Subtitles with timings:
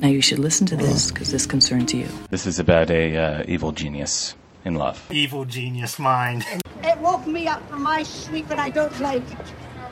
[0.00, 2.06] Now you should listen to this because this concerns you.
[2.30, 5.04] This is about a uh, evil genius in love.
[5.10, 6.44] Evil genius mind.
[6.84, 9.38] It woke me up from my sleep and I don't like it.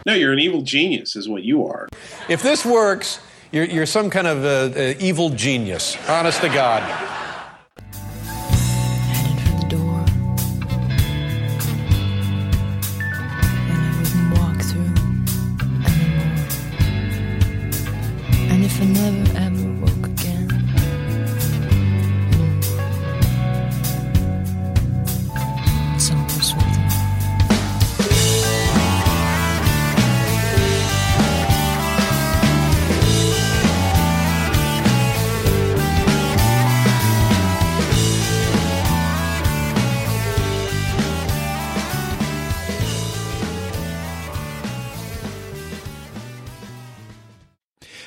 [0.06, 1.88] No, you're an evil genius, is what you are.
[2.28, 3.18] If this works,
[3.50, 5.96] you're, you're some kind of uh, uh, evil genius.
[6.08, 6.82] Honest to God.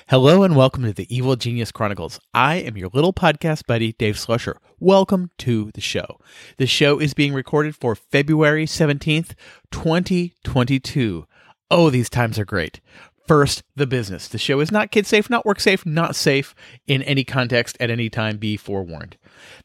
[0.10, 2.20] Hello and welcome to the Evil Genius Chronicles.
[2.34, 4.56] I am your little podcast buddy, Dave Slusher.
[4.80, 6.20] Welcome to the show.
[6.58, 9.36] The show is being recorded for February 17th,
[9.70, 11.28] 2022.
[11.70, 12.82] Oh, these times are great.
[13.30, 14.28] First, the business.
[14.28, 16.56] The show is not kid safe, not work safe, not safe
[16.88, 18.38] in any context at any time.
[18.38, 19.18] Be forewarned.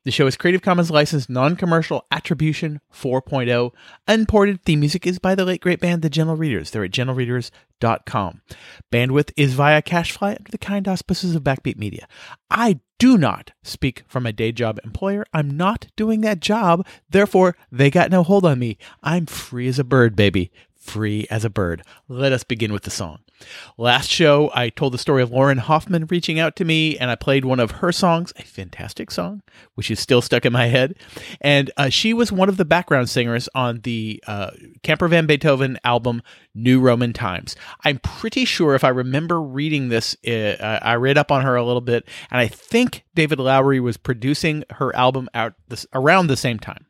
[0.05, 3.71] The show is Creative Commons licensed non-commercial attribution 4.0.
[4.07, 6.73] Unported theme music is by the late great band The Gentle Readers.
[6.73, 8.43] They're at gentlereaders.com.
[8.93, 12.07] Bandwidth is via Cachefly under the kind auspices of Backbeat Media.
[12.51, 15.25] I do not speak from a day job employer.
[15.33, 16.87] I'm not doing that job.
[17.09, 18.77] Therefore, they got no hold on me.
[19.03, 20.53] I'm free as a bird, baby.
[20.77, 21.83] Free as a bird.
[22.09, 23.21] Let us begin with the song.
[23.77, 27.17] Last show, I told the story of Lauren Hoffman reaching out to me, and I
[27.17, 29.43] played one of her songs, a fantastic song,
[29.75, 30.95] which is still stuck in my head.
[31.41, 34.51] And uh, she was one of the background singers on the uh,
[34.83, 36.23] Camper Van Beethoven album,
[36.55, 37.57] New Roman Times.
[37.83, 41.65] I'm pretty sure if I remember reading this, uh, I read up on her a
[41.65, 46.37] little bit, and I think David Lowery was producing her album out this, around the
[46.37, 46.87] same time.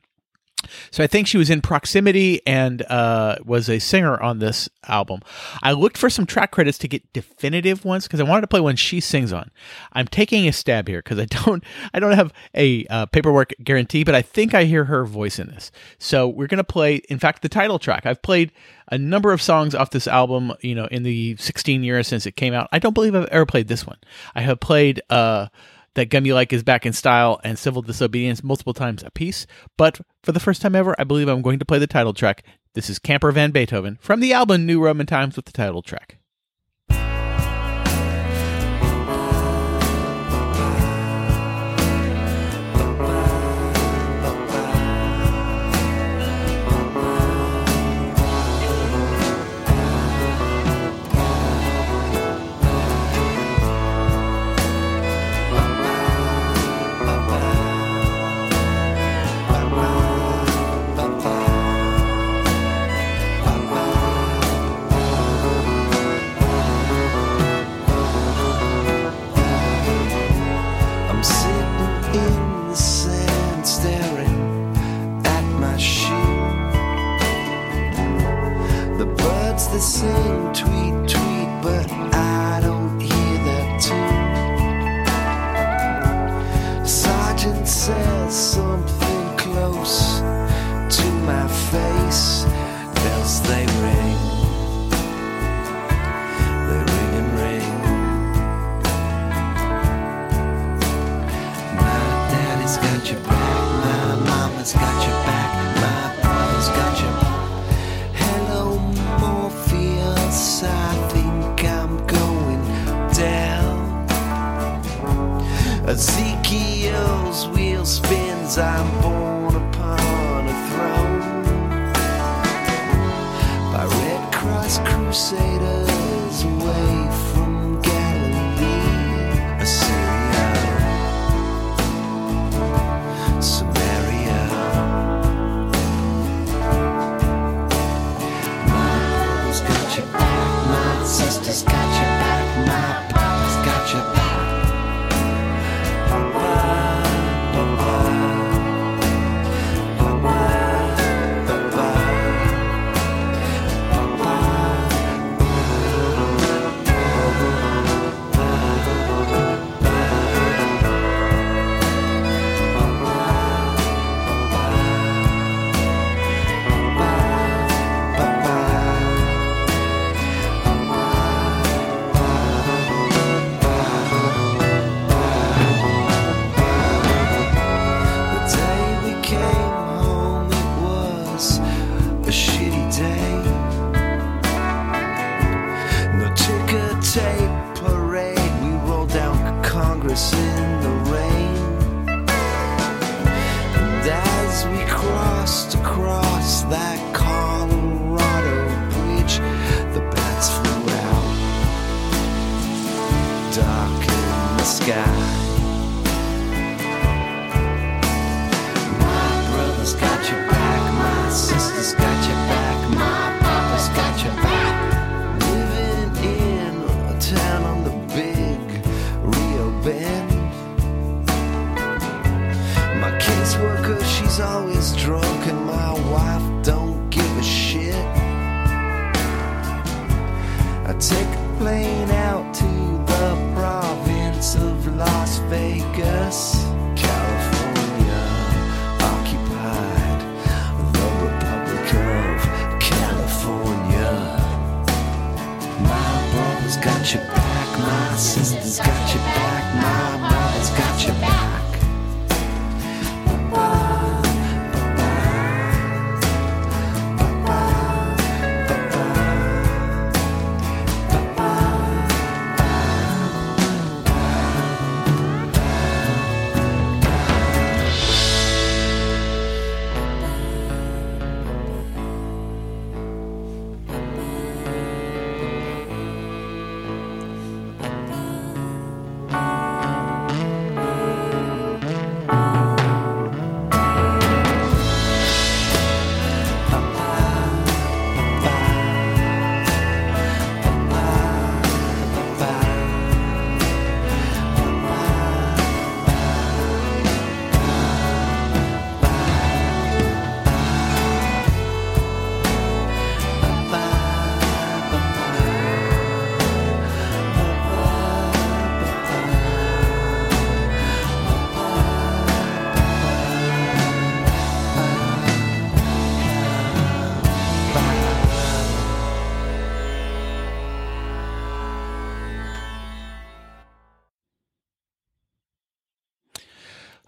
[0.90, 5.20] So I think she was in proximity and uh, was a singer on this album.
[5.62, 8.60] I looked for some track credits to get definitive ones because I wanted to play
[8.60, 9.50] one she sings on.
[9.92, 14.04] I'm taking a stab here because I don't I don't have a uh, paperwork guarantee,
[14.04, 15.70] but I think I hear her voice in this.
[15.98, 16.96] So we're gonna play.
[17.08, 18.06] In fact, the title track.
[18.06, 18.52] I've played
[18.90, 20.52] a number of songs off this album.
[20.60, 23.46] You know, in the 16 years since it came out, I don't believe I've ever
[23.46, 23.98] played this one.
[24.34, 25.00] I have played.
[25.10, 25.48] Uh,
[25.94, 29.46] that Gum You Like is back in style and Civil Disobedience multiple times a piece.
[29.76, 32.44] But for the first time ever, I believe I'm going to play the title track.
[32.74, 36.18] This is Camper Van Beethoven from the album New Roman Times with the title track.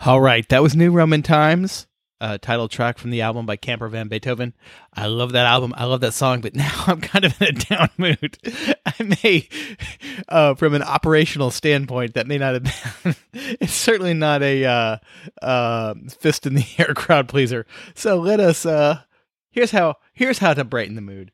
[0.07, 1.89] All right, that was New Roman Times,
[2.21, 4.55] uh, title track from the album by Camper Van Beethoven.
[4.95, 5.75] I love that album.
[5.77, 8.39] I love that song, but now I'm kind of in a down mood.
[8.87, 9.49] I may,
[10.29, 12.63] uh, from an operational standpoint, that may not have
[13.03, 13.17] been.
[13.61, 14.97] it's certainly not a uh,
[15.43, 17.67] uh, fist in the air crowd pleaser.
[17.97, 18.65] So let us.
[18.65, 19.01] Uh,
[19.51, 19.97] here's how.
[20.13, 21.33] Here's how to brighten the mood.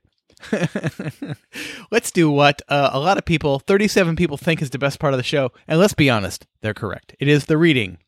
[1.90, 5.12] let's do what uh, a lot of people, 37 people, think is the best part
[5.12, 5.52] of the show.
[5.68, 7.14] And let's be honest, they're correct.
[7.20, 7.98] It is the reading.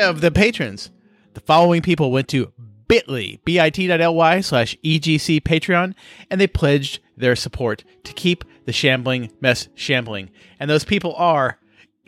[0.00, 0.90] Of the patrons.
[1.34, 2.52] The following people went to
[2.88, 5.94] bit.ly, bit.ly slash EGC Patreon,
[6.30, 10.30] and they pledged their support to keep the shambling mess shambling.
[10.58, 11.58] And those people are,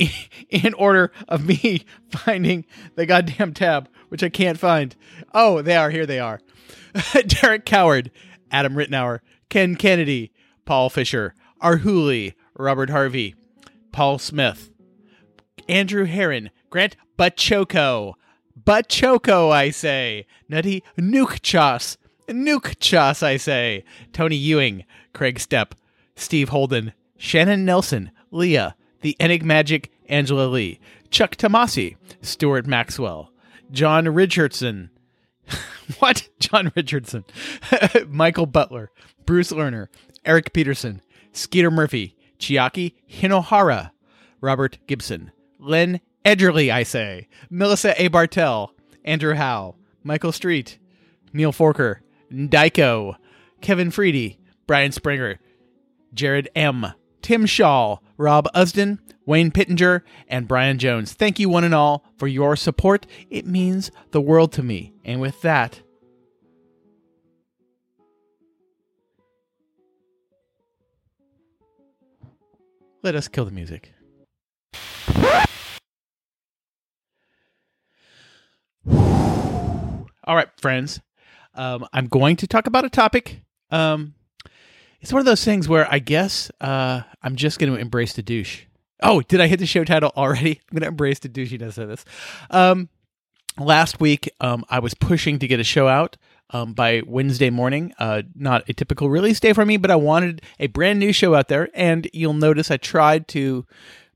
[0.50, 2.65] in order of me finding
[2.97, 4.97] the goddamn tab, which I can't find.
[5.32, 5.91] Oh, they are.
[5.91, 6.41] Here they are.
[7.27, 8.11] Derek Coward,
[8.50, 10.32] Adam Rittenauer, Ken Kennedy,
[10.65, 13.37] Paul Fisher, Arhuli, Robert Harvey,
[13.93, 14.70] Paul Smith,
[15.69, 18.15] Andrew Heron, Grant Bachoco,
[18.63, 21.96] Bachoco, I say, Nutty Nuke Chos,
[22.29, 25.73] Nuke I say, Tony Ewing, Craig Stepp,
[26.15, 30.79] Steve Holden, Shannon Nelson, Leah, the Enigmagic Angela Lee,
[31.11, 33.31] Chuck Tomasi, Stuart Maxwell,
[33.70, 34.91] John Richardson,
[35.99, 36.29] what?
[36.41, 37.25] John Richardson,
[38.08, 38.91] Michael Butler,
[39.25, 39.89] Bruce Lerner,
[40.25, 41.01] Eric Peterson,
[41.32, 43.91] Skeeter Murphy, Chiaki Hinohara,
[44.41, 48.09] Robert Gibson, Len Edgerly, I say, Melissa A.
[48.09, 50.77] Bartell, Andrew Howe, Michael Street,
[51.33, 52.01] Neil Forker,
[52.33, 53.15] Dyko,
[53.61, 55.39] Kevin Freedy, Brian Springer,
[56.13, 56.85] Jared M.,
[57.23, 61.13] Tim Shaw, Rob Usden, Wayne Pittenger, and Brian Jones.
[61.13, 63.06] Thank you, one and all, for your support.
[63.31, 64.95] It means the world to me.
[65.05, 65.81] And with that,
[73.05, 73.93] let us kill the music.
[80.27, 81.01] All right, friends.
[81.55, 83.43] Um, I'm going to talk about a topic.
[83.71, 84.15] Um,
[85.01, 88.23] it's one of those things where I guess uh, I'm just going to embrace the
[88.23, 88.65] douche.
[89.03, 90.61] Oh, did I hit the show title already?
[90.71, 92.05] I'm going to embrace the douchiness of this.
[92.51, 92.89] Um,
[93.56, 96.17] last week, um, I was pushing to get a show out
[96.51, 97.93] um, by Wednesday morning.
[97.97, 101.37] Uh, not a typical release day for me, but I wanted a brand new show
[101.37, 101.69] out there.
[101.73, 103.65] And you'll notice I tried to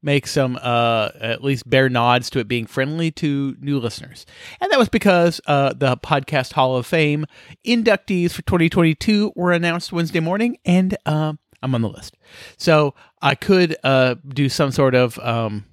[0.03, 4.27] make some uh, at least bare nods to it being friendly to new listeners.
[4.61, 7.27] And that was because uh, the Podcast Hall of Fame
[7.67, 10.59] inductees for 2022 were announced Wednesday morning.
[10.65, 12.17] And um, I'm on the list.
[12.57, 15.67] So I could uh, do some sort of um,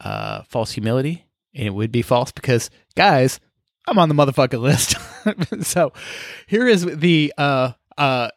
[0.00, 3.40] uh, false humility, and it would be false because, guys,
[3.86, 4.96] I'm on the motherfucking list.
[5.66, 5.92] so
[6.46, 8.30] here is the uh, uh,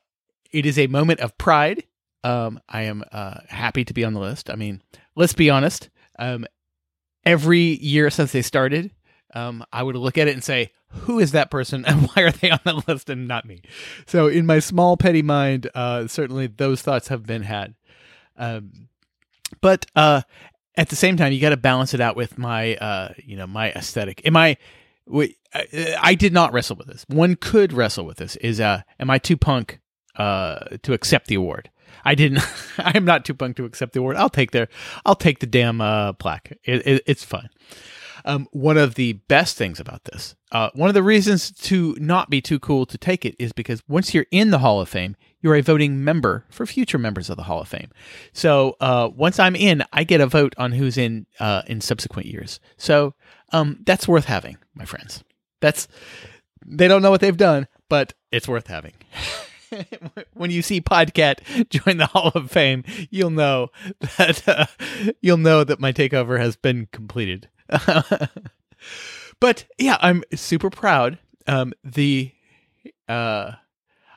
[0.51, 1.83] it is a moment of pride.
[2.23, 4.49] Um, I am uh, happy to be on the list.
[4.49, 4.81] I mean,
[5.17, 5.89] let's be honest.
[6.17, 6.45] Um,
[7.25, 8.91] every year since they started,
[9.33, 12.31] um, I would look at it and say, "Who is that person, and why are
[12.31, 13.61] they on that list and not me?"
[14.05, 17.75] So, in my small petty mind, uh, certainly those thoughts have been had.
[18.37, 18.87] Um,
[19.61, 20.21] but uh,
[20.75, 23.47] at the same time, you got to balance it out with my, uh, you know,
[23.47, 24.25] my aesthetic.
[24.25, 24.57] Am I?
[25.53, 27.05] I did not wrestle with this.
[27.07, 28.35] One could wrestle with this.
[28.37, 29.79] Is uh, am I too punk
[30.17, 31.69] uh, to accept the award?
[32.07, 32.39] I didn't.
[32.77, 34.15] I am not too punk to accept the award.
[34.15, 34.69] I'll take their.
[35.05, 36.57] I'll take the damn uh, plaque.
[36.63, 37.49] It, it, it's fine.
[38.23, 42.29] Um, one of the best things about this, uh, one of the reasons to not
[42.29, 45.15] be too cool to take it is because once you're in the Hall of Fame,
[45.41, 47.89] you're a voting member for future members of the Hall of Fame.
[48.33, 52.27] So uh, once I'm in, I get a vote on who's in uh, in subsequent
[52.27, 52.61] years.
[52.77, 53.15] So
[53.51, 55.23] um, that's worth having, my friends.
[55.59, 55.89] That's
[56.65, 58.93] they don't know what they've done, but it's worth having.
[60.33, 63.69] when you see Podcat join the Hall of Fame, you'll know
[64.17, 64.65] that uh,
[65.21, 67.49] you'll know that my takeover has been completed.
[69.39, 71.17] but yeah, I'm super proud.
[71.47, 72.31] Um, the
[73.07, 73.53] uh,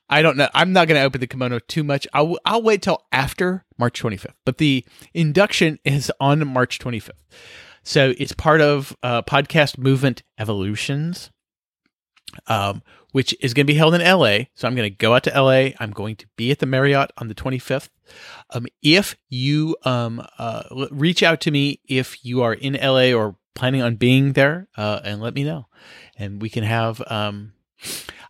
[0.09, 0.49] I don't know.
[0.55, 2.07] I'm not going to open the kimono too much.
[2.13, 4.35] I'll I'll wait till after March 25th.
[4.45, 7.11] But the induction is on March 25th,
[7.83, 11.31] so it's part of uh, podcast movement evolutions
[12.47, 14.45] um, which is going to be held in LA.
[14.55, 15.71] So I'm going to go out to LA.
[15.79, 17.89] I'm going to be at the Marriott on the 25th.
[18.51, 23.37] Um, if you um, uh, reach out to me if you are in LA or
[23.55, 25.67] planning on being there, uh, and let me know,
[26.17, 27.03] and we can have.
[27.07, 27.53] Um,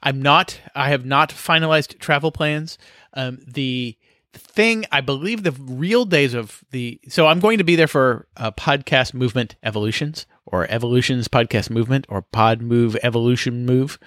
[0.03, 0.61] I'm not.
[0.75, 2.79] I have not finalized travel plans.
[3.15, 3.97] Um, the
[4.33, 8.29] thing I believe the real days of the so I'm going to be there for
[8.37, 13.99] uh, podcast movement evolutions or evolutions podcast movement or pod move evolution move.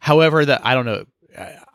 [0.00, 1.04] However, that I don't know.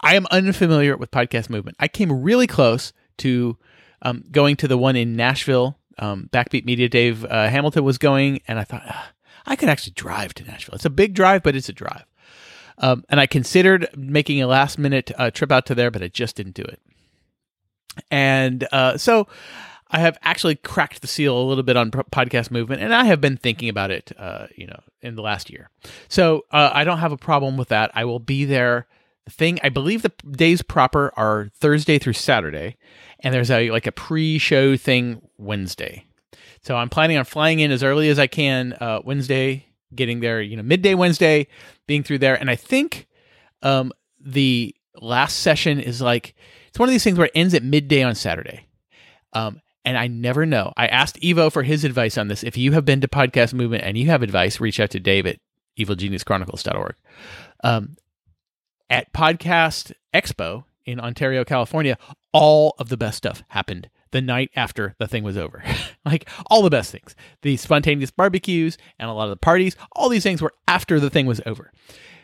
[0.01, 1.77] I am unfamiliar with podcast movement.
[1.79, 3.57] I came really close to
[4.01, 5.77] um, going to the one in Nashville.
[5.97, 9.11] Um, Backbeat Media Dave uh, Hamilton was going, and I thought "Ah,
[9.45, 10.75] I could actually drive to Nashville.
[10.75, 12.05] It's a big drive, but it's a drive.
[12.77, 16.09] Um, and I considered making a last minute uh, trip out to there, but I
[16.09, 16.81] just didn't do it.
[18.11, 19.27] And uh, so
[19.91, 23.21] I have actually cracked the seal a little bit on podcast movement, and I have
[23.21, 25.69] been thinking about it, uh, you know, in the last year.
[26.07, 27.91] So uh, I don't have a problem with that.
[27.93, 28.87] I will be there.
[29.25, 32.77] The thing, I believe the days proper are Thursday through Saturday,
[33.19, 36.05] and there's a like a pre-show thing Wednesday.
[36.61, 40.41] So I'm planning on flying in as early as I can uh, Wednesday, getting there,
[40.41, 41.47] you know, midday Wednesday,
[41.87, 43.07] being through there, and I think
[43.61, 46.35] um, the last session is like
[46.67, 48.67] it's one of these things where it ends at midday on Saturday.
[49.33, 50.73] Um, and I never know.
[50.75, 52.43] I asked Evo for his advice on this.
[52.43, 55.27] If you have been to Podcast Movement and you have advice, reach out to Dave
[55.27, 55.37] at
[55.79, 56.95] evilgeniuschronicles.org.
[57.63, 57.95] Um,
[58.89, 61.97] at Podcast Expo in Ontario, California,
[62.33, 65.63] all of the best stuff happened the night after the thing was over.
[66.05, 67.15] like all the best things.
[67.41, 71.09] The spontaneous barbecues and a lot of the parties, all these things were after the
[71.09, 71.71] thing was over.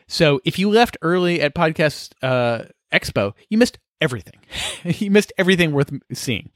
[0.08, 4.39] So if you left early at Podcast uh, Expo, you missed everything.
[4.84, 6.50] he missed everything worth seeing.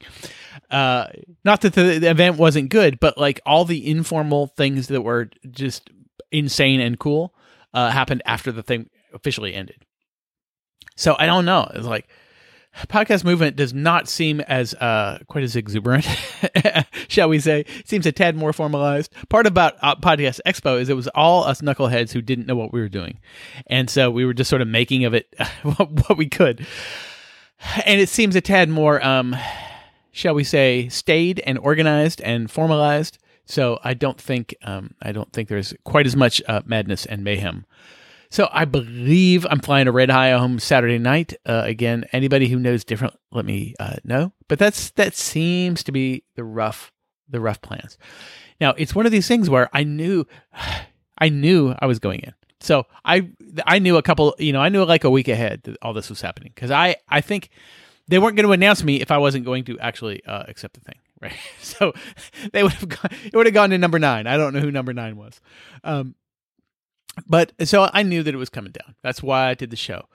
[0.70, 1.06] Uh,
[1.44, 5.30] not that the, the event wasn't good, but like all the informal things that were
[5.50, 5.90] just
[6.32, 7.34] insane and cool
[7.72, 9.84] uh, happened after the thing officially ended.
[10.96, 11.70] So I don't know.
[11.74, 12.08] It's like
[12.88, 16.04] podcast movement does not seem as uh, quite as exuberant,
[17.08, 17.60] shall we say?
[17.60, 19.12] It seems a tad more formalized.
[19.28, 22.72] Part about uh, podcast expo is it was all us knuckleheads who didn't know what
[22.72, 23.18] we were doing,
[23.66, 26.66] and so we were just sort of making of it what we could.
[27.84, 29.36] And it seems a tad more, um,
[30.12, 33.18] shall we say, staid and organized and formalized.
[33.46, 37.22] So I don't think um, I don't think there's quite as much uh, madness and
[37.22, 37.64] mayhem.
[38.28, 41.34] So I believe I'm flying to Red High home Saturday night.
[41.46, 44.32] Uh, again, anybody who knows different, let me uh, know.
[44.48, 46.92] But that's that seems to be the rough
[47.28, 47.96] the rough plans.
[48.60, 50.26] Now it's one of these things where I knew
[51.18, 52.34] I knew I was going in.
[52.60, 53.28] So I
[53.66, 56.08] I knew a couple, you know, I knew like a week ahead that all this
[56.08, 57.50] was happening because I I think
[58.08, 60.80] they weren't going to announce me if I wasn't going to actually uh, accept the
[60.80, 61.34] thing, right?
[61.60, 61.92] So
[62.52, 64.26] they would have gone, it would have gone to number nine.
[64.26, 65.40] I don't know who number nine was,
[65.84, 66.14] um,
[67.26, 68.94] but so I knew that it was coming down.
[69.02, 70.08] That's why I did the show.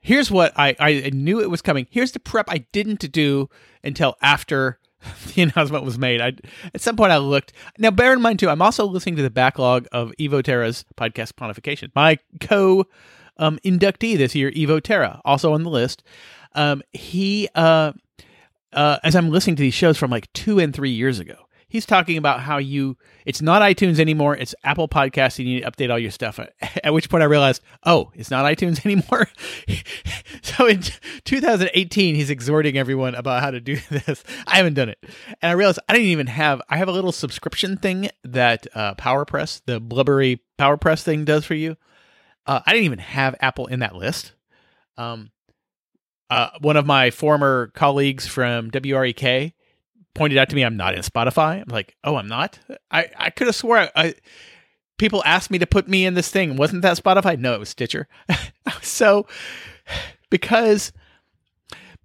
[0.00, 1.86] Here's what I I knew it was coming.
[1.90, 3.48] Here's the prep I didn't do
[3.84, 4.80] until after
[5.34, 6.20] the announcement was made.
[6.20, 6.32] I
[6.74, 7.52] at some point I looked.
[7.78, 11.32] Now bear in mind too, I'm also listening to the backlog of Evo Terra's podcast
[11.32, 11.90] Pontification.
[11.94, 12.86] My co
[13.36, 16.02] um, inductee this year, Evo Terra, also on the list.
[16.54, 17.92] Um, he uh,
[18.72, 21.34] uh, as I'm listening to these shows from like two and three years ago.
[21.70, 25.70] He's talking about how you it's not iTunes anymore, it's Apple Podcasts, you need to
[25.70, 26.40] update all your stuff.
[26.84, 29.28] At which point I realized, oh, it's not iTunes anymore.
[30.42, 30.82] so in
[31.24, 34.24] 2018, he's exhorting everyone about how to do this.
[34.48, 34.98] I haven't done it,
[35.40, 36.60] and I realized I didn't even have.
[36.68, 41.54] I have a little subscription thing that uh, PowerPress, the Blubrry PowerPress thing, does for
[41.54, 41.76] you.
[42.46, 44.32] Uh, I didn't even have Apple in that list.
[44.96, 45.30] Um,
[46.30, 49.52] uh, one of my former colleagues from WREK
[50.14, 51.60] pointed out to me I'm not in Spotify.
[51.60, 52.58] I'm like, oh, I'm not.
[52.90, 54.14] I I could have swore I, I
[54.98, 56.56] people asked me to put me in this thing.
[56.56, 57.38] Wasn't that Spotify?
[57.38, 58.08] No, it was Stitcher.
[58.82, 59.26] so
[60.30, 60.92] because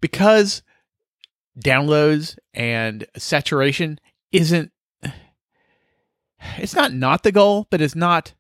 [0.02, 0.64] because
[1.60, 4.00] downloads and saturation
[4.32, 4.72] isn't
[6.58, 8.34] it's not not the goal, but it's not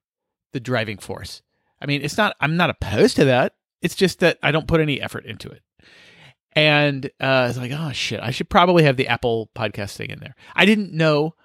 [0.54, 1.42] the driving force.
[1.82, 3.54] I mean, it's not I'm not opposed to that.
[3.82, 5.62] It's just that I don't put any effort into it.
[6.56, 10.10] And uh, I was like, oh shit, I should probably have the Apple podcast thing
[10.10, 10.36] in there.
[10.56, 11.36] I didn't know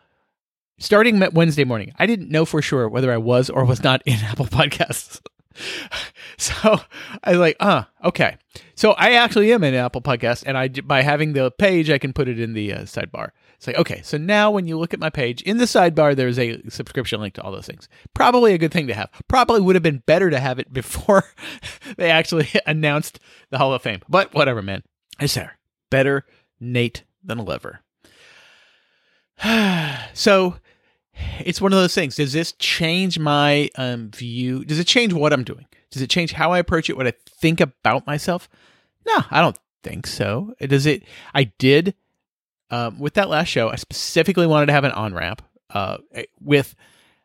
[0.81, 4.19] starting Wednesday morning, I didn't know for sure whether I was or was not in
[4.25, 5.21] Apple Podcasts.
[6.39, 6.81] so
[7.23, 8.37] I was like, uh, okay.
[8.75, 12.13] So I actually am in Apple Podcast, and I by having the page, I can
[12.13, 13.31] put it in the uh, sidebar.
[13.57, 16.39] It's like, okay, so now when you look at my page in the sidebar, there's
[16.39, 17.89] a subscription link to all those things.
[18.15, 19.11] Probably a good thing to have.
[19.29, 21.25] Probably would have been better to have it before
[21.99, 24.01] they actually announced the Hall of Fame.
[24.09, 24.83] But whatever, man.
[25.21, 25.59] It's there.
[25.91, 26.25] Better
[26.59, 27.81] Nate than a liver.
[30.15, 30.57] so
[31.41, 32.17] it's one of those things.
[32.17, 34.65] Does this change my um, view?
[34.65, 35.67] Does it change what I'm doing?
[35.91, 36.97] Does it change how I approach it?
[36.97, 38.49] What I think about myself?
[39.07, 40.55] No, I don't think so.
[40.61, 41.03] Does it?
[41.35, 41.95] I did
[42.71, 43.69] um, with that last show.
[43.69, 45.99] I specifically wanted to have an on ramp uh,
[46.41, 46.75] with.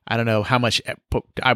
[0.08, 0.82] I don't know how much,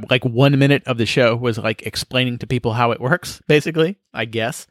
[0.10, 3.98] like one minute of the show was like explaining to people how it works, basically,
[4.14, 4.66] I guess.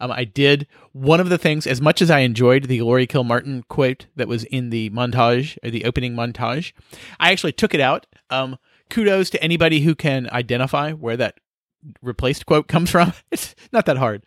[0.00, 3.62] Um, I did one of the things, as much as I enjoyed the Laurie Kilmartin
[3.68, 6.72] quote that was in the montage, or the opening montage,
[7.20, 8.06] I actually took it out.
[8.28, 8.58] Um,
[8.90, 11.36] kudos to anybody who can identify where that
[12.02, 13.12] replaced quote comes from.
[13.30, 14.24] It's not that hard.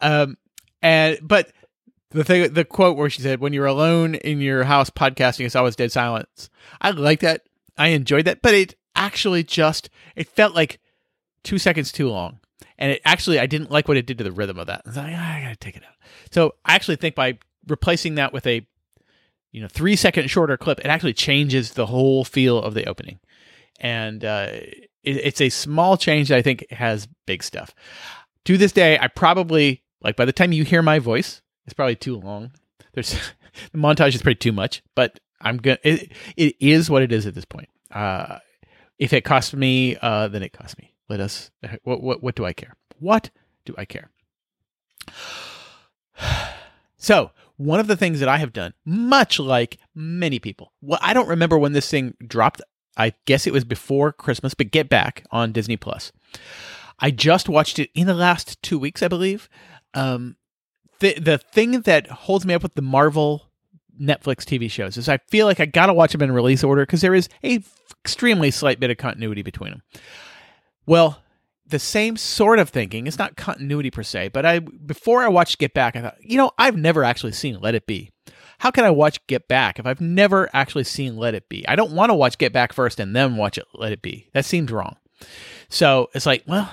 [0.00, 0.38] Um,
[0.82, 1.52] and, but
[2.10, 5.56] the thing, the quote where she said, "When you're alone in your house podcasting, it's
[5.56, 6.48] always dead silence."
[6.80, 7.47] I like that.
[7.78, 10.80] I enjoyed that, but it actually just it felt like
[11.44, 12.40] two seconds too long
[12.78, 14.82] and it actually I didn't like what it did to the rhythm of that.
[14.84, 15.94] I was like, ah, I gotta take it out.
[16.30, 18.66] So I actually think by replacing that with a
[19.52, 23.18] you know three second shorter clip, it actually changes the whole feel of the opening,
[23.80, 27.74] and uh, it, it's a small change that I think has big stuff.
[28.44, 31.96] To this day, I probably like by the time you hear my voice, it's probably
[31.96, 32.52] too long.
[32.92, 33.12] There's
[33.72, 35.78] the montage is pretty too much, but I'm gonna.
[35.82, 37.68] It, it is what it is at this point.
[37.90, 38.38] Uh,
[38.98, 40.94] if it costs me, uh, then it costs me.
[41.08, 41.50] Let us.
[41.84, 42.74] What what what do I care?
[42.98, 43.30] What
[43.64, 44.10] do I care?
[47.00, 51.14] So one of the things that I have done, much like many people, well, I
[51.14, 52.60] don't remember when this thing dropped.
[52.96, 56.10] I guess it was before Christmas, but Get Back on Disney Plus.
[56.98, 59.48] I just watched it in the last two weeks, I believe.
[59.94, 60.36] Um,
[60.98, 63.47] the the thing that holds me up with the Marvel
[64.00, 67.00] Netflix TV shows is I feel like I gotta watch them in release order because
[67.00, 67.62] there is a
[68.04, 69.82] extremely slight bit of continuity between them.
[70.86, 71.22] Well,
[71.66, 73.06] the same sort of thinking.
[73.06, 76.36] It's not continuity per se, but I before I watched Get Back, I thought, you
[76.36, 78.10] know, I've never actually seen Let It Be.
[78.60, 81.66] How can I watch Get Back if I've never actually seen Let It Be?
[81.68, 84.28] I don't want to watch Get Back first and then watch it Let It Be.
[84.32, 84.96] That seems wrong.
[85.68, 86.72] So it's like, well,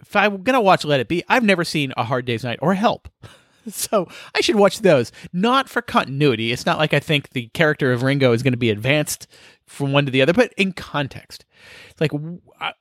[0.00, 2.74] if I'm gonna watch Let It Be, I've never seen A Hard Day's Night or
[2.74, 3.08] Help.
[3.70, 5.12] So I should watch those.
[5.32, 6.52] Not for continuity.
[6.52, 9.26] It's not like I think the character of Ringo is going to be advanced
[9.66, 11.44] from one to the other, but in context.
[11.90, 12.12] It's like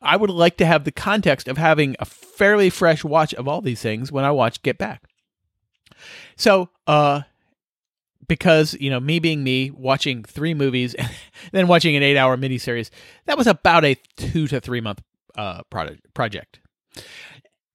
[0.01, 3.61] I would like to have the context of having a fairly fresh watch of all
[3.61, 5.03] these things when I watch Get Back.
[6.35, 7.21] So, uh,
[8.27, 11.09] because you know me being me, watching three movies and
[11.51, 12.89] then watching an eight-hour miniseries,
[13.25, 15.01] that was about a two to three month
[15.35, 16.59] uh, project.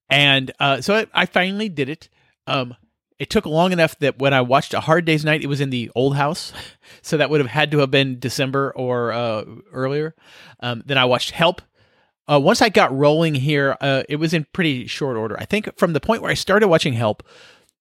[0.09, 2.09] And uh, so I, I finally did it.
[2.47, 2.75] Um,
[3.21, 5.69] it took long enough that when I watched A Hard Day's Night, it was in
[5.71, 6.53] the old house.
[7.03, 10.15] So that would have had to have been December or uh, earlier.
[10.59, 11.63] Um, then I watched Help.
[12.29, 15.39] Uh, once I got rolling here, uh, it was in pretty short order.
[15.39, 17.23] I think from the point where I started watching Help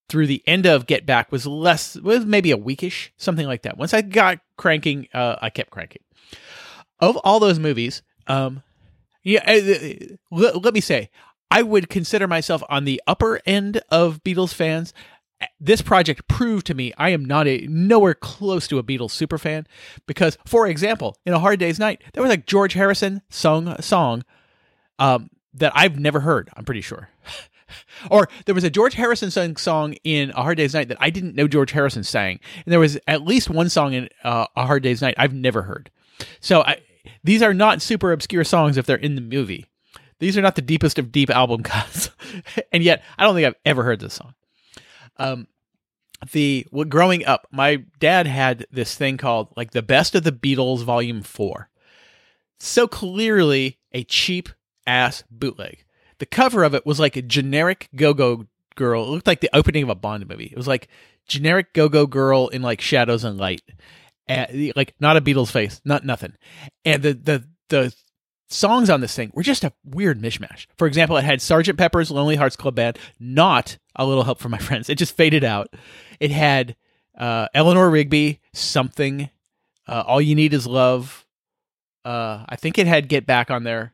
[0.10, 3.78] through the end of Get Back was less, was maybe a weekish, something like that.
[3.78, 6.04] Once I got cranking, uh, I kept cranking.
[7.00, 8.62] Of all those movies, um,
[9.24, 11.10] yeah, uh, let, let me say,
[11.50, 14.94] I would consider myself on the upper end of Beatles fans
[15.60, 19.38] this project proved to me I am not a nowhere close to a Beatles super
[19.38, 19.68] fan
[20.06, 24.24] because, for example, in A Hard Day's Night, there was like George Harrison sung song
[24.98, 26.50] um, that I've never heard.
[26.56, 27.10] I'm pretty sure.
[28.10, 31.12] Or there was a George Harrison sung song in A Hard Day's Night that I
[31.12, 34.66] didn't know George Harrison sang, and there was at least one song in uh, A
[34.66, 35.92] Hard Day's Night I've never heard.
[36.40, 36.82] So I,
[37.24, 39.66] these are not super obscure songs if they're in the movie.
[40.20, 42.10] These are not the deepest of deep album cuts,
[42.72, 44.34] and yet I don't think I've ever heard this song.
[45.20, 45.48] Um,
[46.32, 50.32] the well, growing up, my dad had this thing called like the best of the
[50.32, 51.70] Beatles Volume Four.
[52.60, 54.50] So clearly a cheap
[54.86, 55.86] ass bootleg.
[56.18, 59.04] The cover of it was like a generic go-go girl.
[59.04, 60.50] It looked like the opening of a Bond movie.
[60.52, 60.90] It was like
[61.28, 63.62] generic go-go girl in like shadows and light,
[64.28, 66.34] and, like not a Beatles face, not nothing.
[66.84, 67.96] And the the the
[68.50, 70.66] songs on this thing were just a weird mishmash.
[70.78, 74.52] For example, it had Sergeant Pepper's Lonely Hearts Club Band, not a little help from
[74.52, 74.90] my friends.
[74.90, 75.74] It just faded out.
[76.20, 76.76] It had
[77.18, 79.30] uh, Eleanor Rigby, something.
[79.88, 81.26] Uh, All you need is love.
[82.04, 83.94] Uh, I think it had Get Back on there.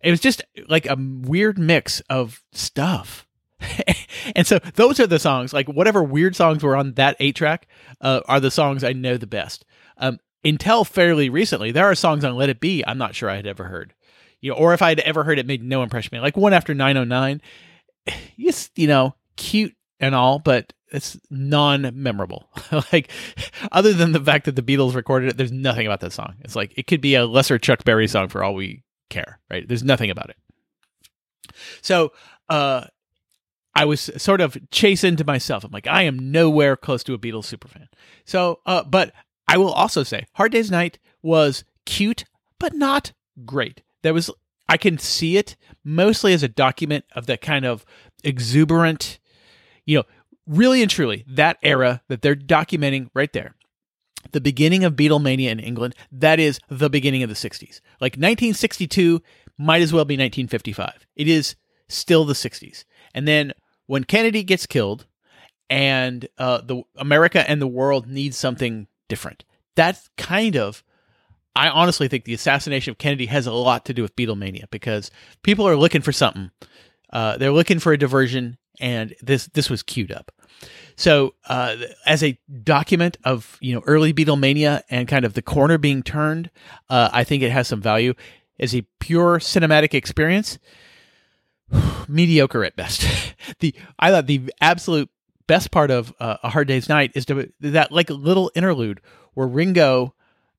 [0.00, 3.26] It was just like a weird mix of stuff.
[4.36, 7.66] and so those are the songs, like whatever weird songs were on that eight track,
[8.00, 9.64] uh, are the songs I know the best.
[9.96, 13.36] Um, until fairly recently, there are songs on Let It Be I'm not sure I
[13.36, 13.94] had ever heard,
[14.40, 16.22] you know, or if I had ever heard it, made no impression on me.
[16.22, 17.40] Like one after 909,
[18.36, 22.48] yes, you know, cute and all, but it's non-memorable.
[22.92, 23.10] like
[23.72, 26.34] other than the fact that the Beatles recorded it, there's nothing about that song.
[26.40, 29.66] It's like it could be a lesser Chuck Berry song for all we care, right?
[29.66, 30.36] There's nothing about it.
[31.82, 32.12] So,
[32.48, 32.86] uh
[33.74, 35.62] I was sort of chasing to myself.
[35.62, 37.86] I'm like, I am nowhere close to a Beatles superfan.
[38.24, 39.12] So, uh, but
[39.48, 42.24] I will also say, Hard Day's Night was cute,
[42.60, 43.12] but not
[43.44, 43.82] great.
[44.02, 44.30] There was,
[44.68, 47.84] I can see it mostly as a document of that kind of
[48.22, 49.18] exuberant,
[49.86, 50.04] you know,
[50.46, 53.54] really and truly that era that they're documenting right there.
[54.32, 57.80] The beginning of Beatlemania in England, that is the beginning of the 60s.
[58.00, 59.22] Like 1962
[59.56, 61.06] might as well be 1955.
[61.16, 61.56] It is
[61.88, 62.84] still the 60s.
[63.14, 63.52] And then
[63.86, 65.06] when Kennedy gets killed
[65.70, 69.44] and uh, the America and the world needs something different.
[69.74, 70.82] That's kind of
[71.58, 75.10] I honestly think the assassination of Kennedy has a lot to do with Beatlemania because
[75.42, 76.52] people are looking for something.
[77.12, 80.30] Uh, they're looking for a diversion, and this this was queued up.
[80.94, 85.78] So, uh, as a document of you know early Beatlemania and kind of the corner
[85.78, 86.50] being turned,
[86.90, 88.14] uh, I think it has some value.
[88.60, 90.60] As a pure cinematic experience,
[92.08, 93.04] mediocre at best.
[93.58, 95.10] the I thought the absolute
[95.48, 99.00] best part of uh, a hard day's night is to, that like little interlude
[99.34, 100.14] where Ringo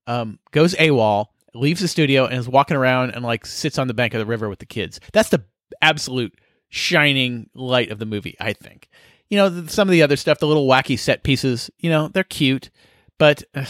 [0.06, 3.94] um, goes AWOL, leaves the studio, and is walking around and like sits on the
[3.94, 5.00] bank of the river with the kids.
[5.14, 5.46] That's the
[5.82, 8.90] absolute shining light of the movie, I think.
[9.30, 12.24] You know, some of the other stuff, the little wacky set pieces, you know, they're
[12.24, 12.72] cute,
[13.18, 13.66] but uh,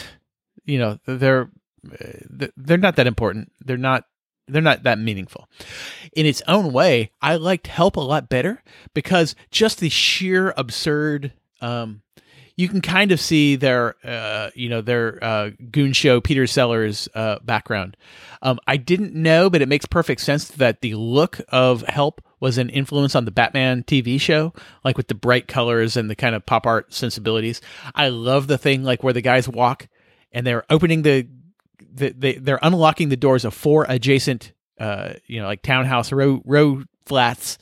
[0.65, 1.51] you know, they're
[1.85, 3.51] uh, they're not that important.
[3.59, 4.05] They're not
[4.49, 5.47] they're not that meaningful.
[6.13, 11.33] In its own way, I liked Help a lot better because just the sheer absurd
[11.61, 12.01] um,
[12.59, 17.07] you can kind of see their uh, you know their uh, goon show Peter Sellers
[17.15, 17.95] uh, background.
[18.41, 22.57] Um, I didn't know, but it makes perfect sense that the look of Help was
[22.57, 26.35] an influence on the Batman TV show, like with the bright colors and the kind
[26.35, 27.61] of pop art sensibilities.
[27.95, 29.87] I love the thing like where the guys walk
[30.33, 31.29] and they're opening the,
[31.91, 36.83] they, they're unlocking the doors of four adjacent uh, you know like townhouse row row
[37.05, 37.57] flats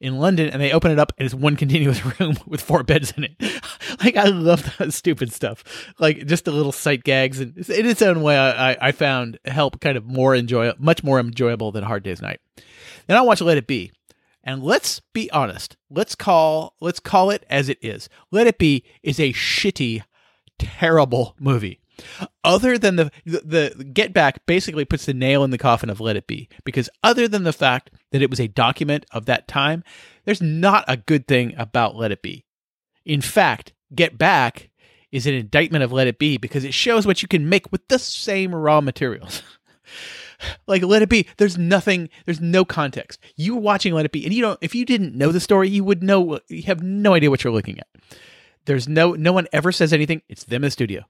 [0.00, 3.12] in London and they open it up and it's one continuous room with four beds
[3.16, 3.32] in it.
[4.02, 5.62] like I love that stupid stuff.
[5.98, 9.80] Like just the little sight gags and in its own way, I, I found Help
[9.80, 12.40] kind of more enjoy much more enjoyable than Hard Day's Night.
[13.06, 13.92] Then I watch Let It Be.
[14.42, 15.76] And let's be honest.
[15.90, 18.08] Let's call let's call it as it is.
[18.30, 20.02] Let It Be is a shitty,
[20.58, 21.79] terrible movie.
[22.44, 26.00] Other than the, the the Get Back basically puts the nail in the coffin of
[26.00, 29.48] Let It Be because other than the fact that it was a document of that
[29.48, 29.84] time,
[30.24, 32.44] there's not a good thing about Let It Be.
[33.04, 34.70] In fact, Get Back
[35.12, 37.86] is an indictment of Let It Be because it shows what you can make with
[37.88, 39.42] the same raw materials.
[40.66, 43.20] like Let It Be, there's nothing, there's no context.
[43.36, 44.58] You were watching Let It Be, and you don't.
[44.60, 46.40] If you didn't know the story, you would know.
[46.48, 47.88] You have no idea what you're looking at.
[48.66, 50.22] There's no, no one ever says anything.
[50.28, 51.04] It's them in the studio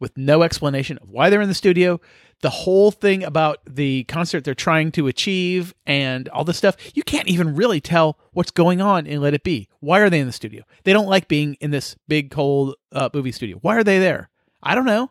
[0.00, 2.00] with no explanation of why they're in the studio.
[2.40, 7.02] The whole thing about the concert they're trying to achieve and all this stuff, you
[7.02, 9.68] can't even really tell what's going on in Let It Be.
[9.80, 10.62] Why are they in the studio?
[10.84, 13.58] They don't like being in this big, cold uh, movie studio.
[13.60, 14.30] Why are they there?
[14.62, 15.10] I don't know.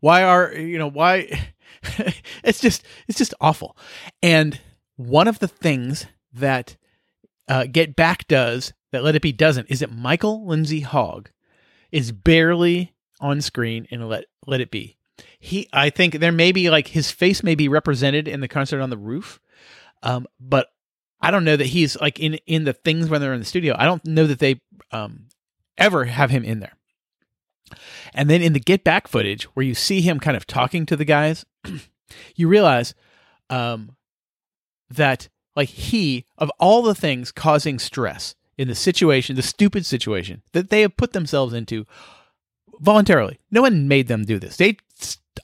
[0.00, 1.52] Why are, you know, why?
[2.42, 3.76] it's just, it's just awful.
[4.22, 4.60] And
[4.96, 6.76] one of the things that
[7.48, 11.30] uh, Get Back does that Let It Be doesn't is that Michael Lindsay Hogg
[11.92, 14.96] is barely on screen and let let it be.
[15.40, 18.80] He, I think there may be like his face may be represented in the concert
[18.80, 19.40] on the roof,
[20.02, 20.68] um, but
[21.20, 23.74] I don't know that he's like in in the things when they're in the studio.
[23.76, 24.60] I don't know that they
[24.92, 25.26] um,
[25.76, 26.74] ever have him in there.
[28.14, 30.96] And then in the get back footage where you see him kind of talking to
[30.96, 31.44] the guys,
[32.34, 32.94] you realize
[33.50, 33.96] um,
[34.90, 40.42] that like he of all the things causing stress in the situation, the stupid situation
[40.52, 41.86] that they have put themselves into
[42.80, 43.38] voluntarily.
[43.50, 44.56] No one made them do this.
[44.56, 44.76] They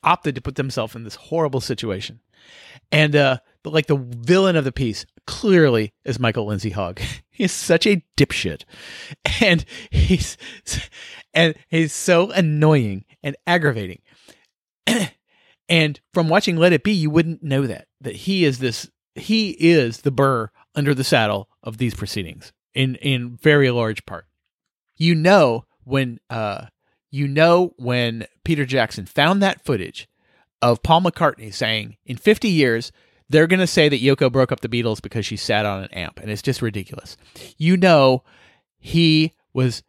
[0.02, 2.20] opted to put themselves in this horrible situation.
[2.92, 7.00] And uh but like the villain of the piece clearly is Michael Lindsay Hogg.
[7.30, 8.62] He's such a dipshit.
[9.40, 10.36] And he's
[11.34, 14.02] and he's so annoying and aggravating.
[15.68, 17.88] and from watching Let It Be, you wouldn't know that.
[18.00, 22.94] That he is this he is the burr under the saddle of these proceedings in
[22.96, 24.26] in very large part.
[24.96, 26.66] You know when uh
[27.14, 30.08] you know when Peter Jackson found that footage
[30.60, 32.90] of Paul McCartney saying in 50 years
[33.28, 35.92] they're going to say that Yoko broke up the Beatles because she sat on an
[35.92, 37.16] amp and it's just ridiculous.
[37.56, 38.24] You know
[38.80, 39.84] he was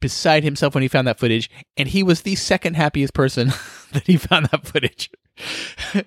[0.00, 3.52] beside himself when he found that footage and he was the second happiest person
[3.92, 5.12] that he found that footage.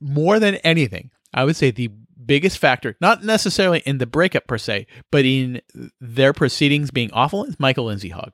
[0.00, 1.90] More than anything, I would say the
[2.30, 5.60] biggest factor, not necessarily in the breakup per se, but in
[6.00, 8.30] their proceedings being awful, is Michael Lindsay Hogg.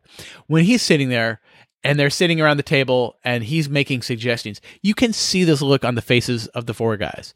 [0.49, 1.41] When he's sitting there
[1.83, 5.83] and they're sitting around the table and he's making suggestions, you can see this look
[5.83, 7.33] on the faces of the four guys.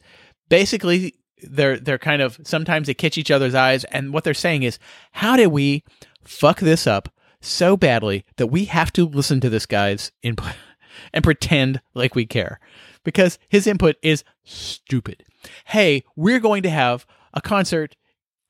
[0.51, 4.62] Basically, they're they're kind of sometimes they catch each other's eyes, and what they're saying
[4.62, 4.79] is,
[5.12, 5.83] how did we
[6.25, 7.09] fuck this up
[7.40, 10.53] so badly that we have to listen to this guy's input
[11.14, 12.61] and pretend like we care?
[13.03, 15.25] Because his input is stupid.
[15.66, 17.96] Hey, we're going to have a concert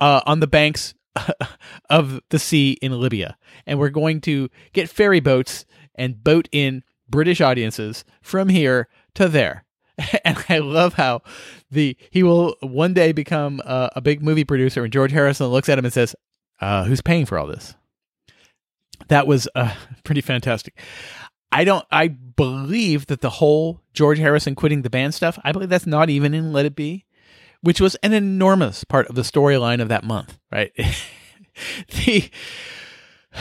[0.00, 0.94] uh, on the banks
[1.90, 3.36] of the sea in Libya,
[3.66, 9.28] and we're going to get ferry boats and boat in British audiences from here to
[9.28, 9.64] there.
[10.24, 11.20] And I love how
[11.70, 15.68] the he will one day become a, a big movie producer, and George Harrison looks
[15.68, 16.16] at him and says,
[16.60, 17.74] uh, "Who's paying for all this?"
[19.08, 20.78] That was uh, pretty fantastic.
[21.52, 21.84] I don't.
[21.90, 25.38] I believe that the whole George Harrison quitting the band stuff.
[25.42, 27.04] I believe that's not even in Let It Be,
[27.60, 30.38] which was an enormous part of the storyline of that month.
[30.52, 30.72] Right.
[31.88, 32.30] the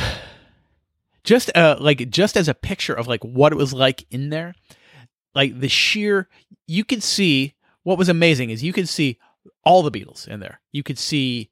[1.24, 4.56] just uh like just as a picture of like what it was like in there
[5.36, 6.28] like the sheer
[6.68, 9.18] you could see what was amazing is you could see
[9.64, 11.50] all the beatles in there you could see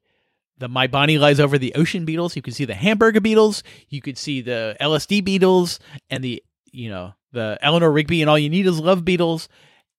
[0.58, 4.00] the my bonnie lies over the ocean beatles you could see the hamburger beatles you
[4.00, 5.78] could see the lsd beatles
[6.10, 6.42] and the
[6.72, 9.48] you know the eleanor rigby and all you need is love beatles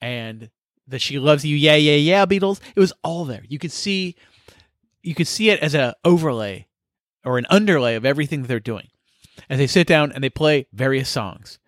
[0.01, 0.49] and
[0.87, 4.15] the she loves you yeah yeah yeah beatles it was all there you could see
[5.01, 6.67] you could see it as a overlay
[7.23, 8.87] or an underlay of everything that they're doing
[9.49, 11.59] as they sit down and they play various songs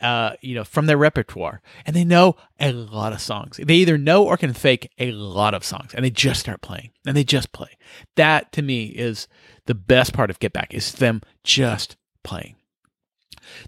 [0.00, 3.58] uh, you know, from their repertoire, and they know a lot of songs.
[3.62, 6.90] They either know or can fake a lot of songs, and they just start playing,
[7.06, 7.78] and they just play.
[8.16, 9.28] That to me is
[9.66, 12.56] the best part of Get Back is them just playing.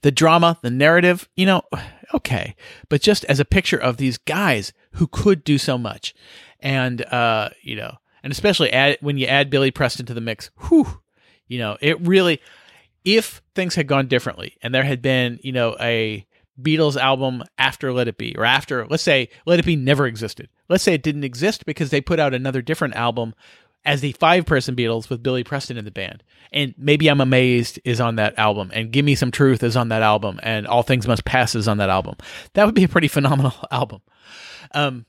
[0.02, 1.62] The drama, the narrative, you know,
[2.14, 2.54] okay,
[2.88, 6.14] but just as a picture of these guys who could do so much,
[6.60, 10.50] and uh, you know, and especially add, when you add Billy Preston to the mix,
[10.68, 11.00] whew,
[11.48, 12.40] you know, it really
[13.06, 16.26] if things had gone differently and there had been, you know, a
[16.60, 20.48] Beatles album after Let It Be, or after, let's say, Let It Be never existed.
[20.68, 23.34] Let's say it didn't exist because they put out another different album
[23.86, 26.22] as the five person Beatles with Billy Preston in the band.
[26.52, 29.88] And maybe I'm Amazed is on that album, and Give Me Some Truth is on
[29.88, 32.16] that album, and All Things Must Pass is on that album.
[32.54, 34.02] That would be a pretty phenomenal album.
[34.72, 35.06] Um,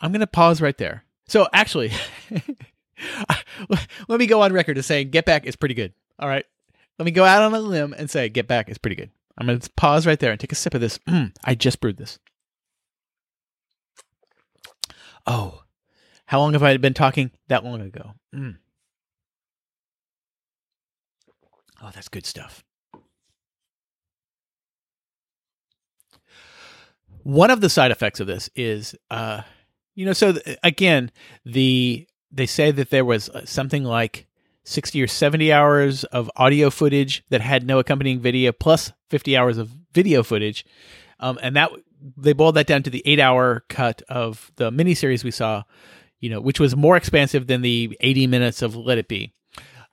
[0.00, 1.04] I'm going to pause right there.
[1.28, 1.92] So actually,
[4.08, 5.92] let me go on record as saying Get Back is pretty good.
[6.18, 6.44] All right.
[6.98, 9.10] Let me go out on a limb and say Get Back is pretty good.
[9.36, 10.98] I'm going to pause right there and take a sip of this.
[11.08, 12.18] Mm, I just brewed this.
[15.26, 15.62] Oh,
[16.26, 17.30] how long have I been talking?
[17.48, 18.12] That long ago.
[18.34, 18.56] Mm.
[21.82, 22.64] Oh, that's good stuff.
[27.22, 29.42] One of the side effects of this is, uh,
[29.94, 31.10] you know, so th- again,
[31.44, 34.26] the they say that there was uh, something like
[34.64, 39.58] 60 or 70 hours of audio footage that had no accompanying video plus 50 hours
[39.58, 40.64] of video footage
[41.20, 41.70] um, and that
[42.16, 45.62] they boiled that down to the eight hour cut of the miniseries we saw
[46.20, 49.32] you know which was more expansive than the 80 minutes of let it be.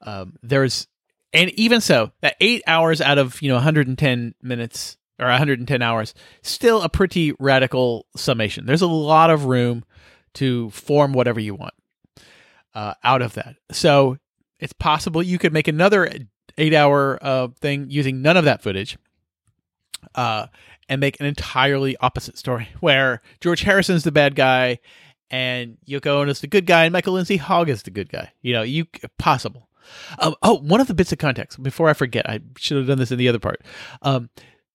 [0.01, 0.87] Um, there's
[1.31, 6.13] and even so that eight hours out of you know 110 minutes or 110 hours
[6.41, 8.65] still a pretty radical summation.
[8.65, 9.83] There's a lot of room
[10.35, 11.73] to form whatever you want
[12.73, 13.55] uh, out of that.
[13.71, 14.17] So
[14.59, 16.11] it's possible you could make another
[16.57, 18.97] eight hour uh, thing using none of that footage
[20.15, 20.47] uh,
[20.89, 24.79] and make an entirely opposite story where George Harrison's the bad guy
[25.33, 28.31] and Yoko Ono is the good guy, and Michael Lindsay Hogg is the good guy.
[28.43, 28.85] You know, you
[29.17, 29.67] possible.
[30.19, 32.99] Um, oh, one of the bits of context before I forget, I should have done
[32.99, 33.63] this in the other part.
[34.03, 34.29] Um,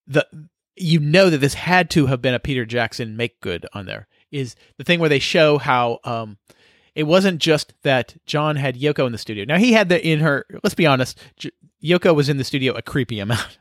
[0.09, 0.27] the
[0.75, 4.09] you know that this had to have been a Peter Jackson make good on there
[4.33, 6.39] is the thing where they show how um,
[6.97, 9.45] it wasn't just that John had Yoko in the studio.
[9.45, 10.45] Now he had the in her.
[10.65, 13.59] Let's be honest, J- Yoko was in the studio a creepy amount.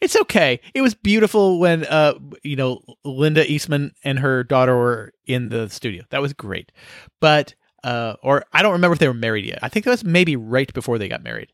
[0.00, 0.60] It's okay.
[0.74, 5.68] It was beautiful when uh you know Linda Eastman and her daughter were in the
[5.68, 6.04] studio.
[6.10, 6.72] That was great.
[7.20, 9.58] But uh or I don't remember if they were married yet.
[9.62, 11.52] I think that was maybe right before they got married.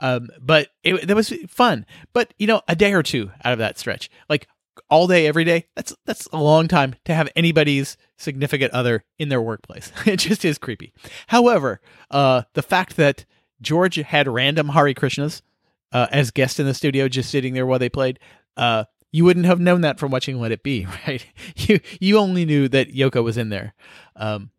[0.00, 1.86] Um but it that was fun.
[2.12, 4.10] But you know, a day or two out of that stretch.
[4.28, 4.48] Like
[4.90, 9.28] all day every day, that's that's a long time to have anybody's significant other in
[9.28, 9.90] their workplace.
[10.06, 10.92] it just is creepy.
[11.28, 13.24] However, uh the fact that
[13.62, 15.40] George had random Hare Krishnas
[15.92, 18.18] uh, as guests in the studio, just sitting there while they played.
[18.56, 21.24] Uh, you wouldn't have known that from watching Let It Be, right?
[21.56, 23.74] You you only knew that Yoko was in there.
[24.14, 24.50] Um,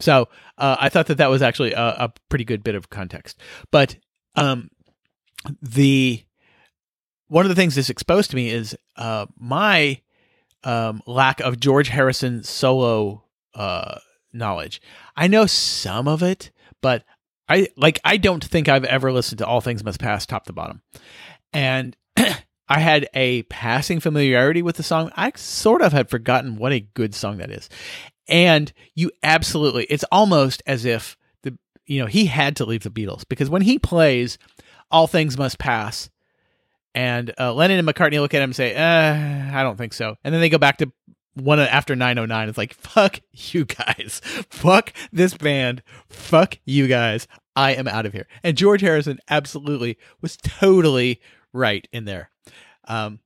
[0.00, 3.40] so uh, I thought that that was actually a, a pretty good bit of context.
[3.70, 3.96] But
[4.34, 4.70] um,
[5.60, 6.24] the
[7.28, 10.00] one of the things this exposed to me is uh, my
[10.64, 13.98] um, lack of George Harrison solo uh,
[14.32, 14.80] knowledge.
[15.16, 17.04] I know some of it, but
[17.48, 20.52] I like I don't think I've ever listened to All Things Must Pass top to
[20.52, 20.82] bottom.
[21.52, 21.96] And
[22.68, 25.10] I had a passing familiarity with the song.
[25.16, 27.68] I sort of had forgotten what a good song that is.
[28.28, 32.90] And you absolutely it's almost as if the you know, he had to leave the
[32.90, 34.38] Beatles because when he plays
[34.90, 36.08] All Things Must Pass
[36.94, 40.16] and uh, Lennon and McCartney look at him and say, uh, I don't think so.
[40.24, 40.92] And then they go back to
[41.34, 44.20] one after 909 it's like fuck you guys.
[44.50, 45.82] Fuck this band.
[46.08, 47.26] Fuck you guys.
[47.56, 48.26] I am out of here.
[48.42, 51.20] And george harrison absolutely was totally
[51.52, 52.30] right in there.
[52.86, 53.20] Um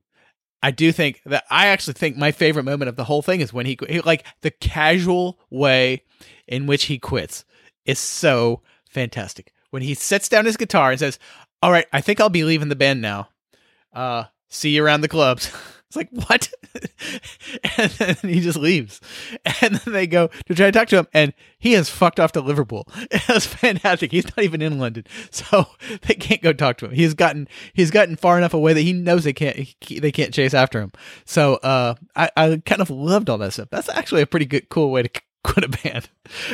[0.63, 3.53] i do think that i actually think my favorite moment of the whole thing is
[3.53, 6.03] when he, he like the casual way
[6.49, 7.45] in which he quits
[7.85, 9.53] is so fantastic.
[9.71, 11.19] When he sets down his guitar and says
[11.63, 13.29] all right i think i'll be leaving the band now.
[13.93, 15.53] Uh see you around the clubs
[15.89, 16.51] It's like, what?
[17.79, 19.01] and then he just leaves.
[19.63, 22.33] And then they go to try to talk to him, and he has fucked off
[22.33, 22.89] to Liverpool.
[23.29, 24.11] That's fantastic.
[24.11, 25.05] He's not even in London.
[25.31, 25.67] So
[26.03, 26.93] they can't go talk to him.
[26.93, 30.33] He's gotten he's gotten far enough away that he knows they can't he, they can't
[30.33, 30.93] chase after him.
[31.25, 33.69] So uh I, I kind of loved all that stuff.
[33.71, 35.11] That's actually a pretty good cool way to
[35.45, 36.09] quit a band.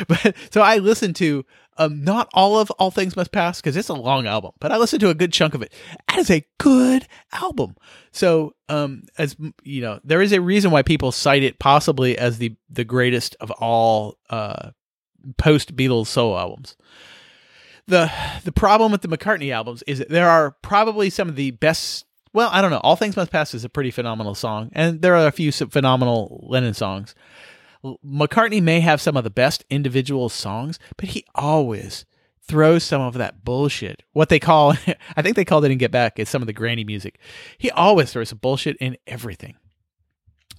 [0.07, 1.45] But so I listened to
[1.77, 4.77] um, not all of All Things Must Pass because it's a long album, but I
[4.77, 5.73] listened to a good chunk of it.
[6.09, 7.75] That is a good album.
[8.11, 12.37] So, um, as you know, there is a reason why people cite it possibly as
[12.37, 14.71] the the greatest of all uh,
[15.37, 16.75] post Beatles solo albums.
[17.87, 18.11] the
[18.43, 22.05] The problem with the McCartney albums is that there are probably some of the best.
[22.33, 22.81] Well, I don't know.
[22.83, 26.43] All Things Must Pass is a pretty phenomenal song, and there are a few phenomenal
[26.47, 27.13] Lennon songs.
[27.83, 32.05] McCartney may have some of the best individual songs, but he always
[32.41, 34.03] throws some of that bullshit.
[34.13, 34.71] What they call,
[35.15, 37.19] I think they called it in Get Back, is some of the granny music.
[37.57, 39.55] He always throws some bullshit in everything.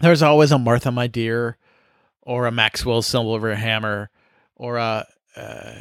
[0.00, 1.56] There's always a Martha, My Dear,
[2.22, 4.10] or a Maxwell Silver Hammer,
[4.56, 5.06] or a.
[5.36, 5.74] Uh,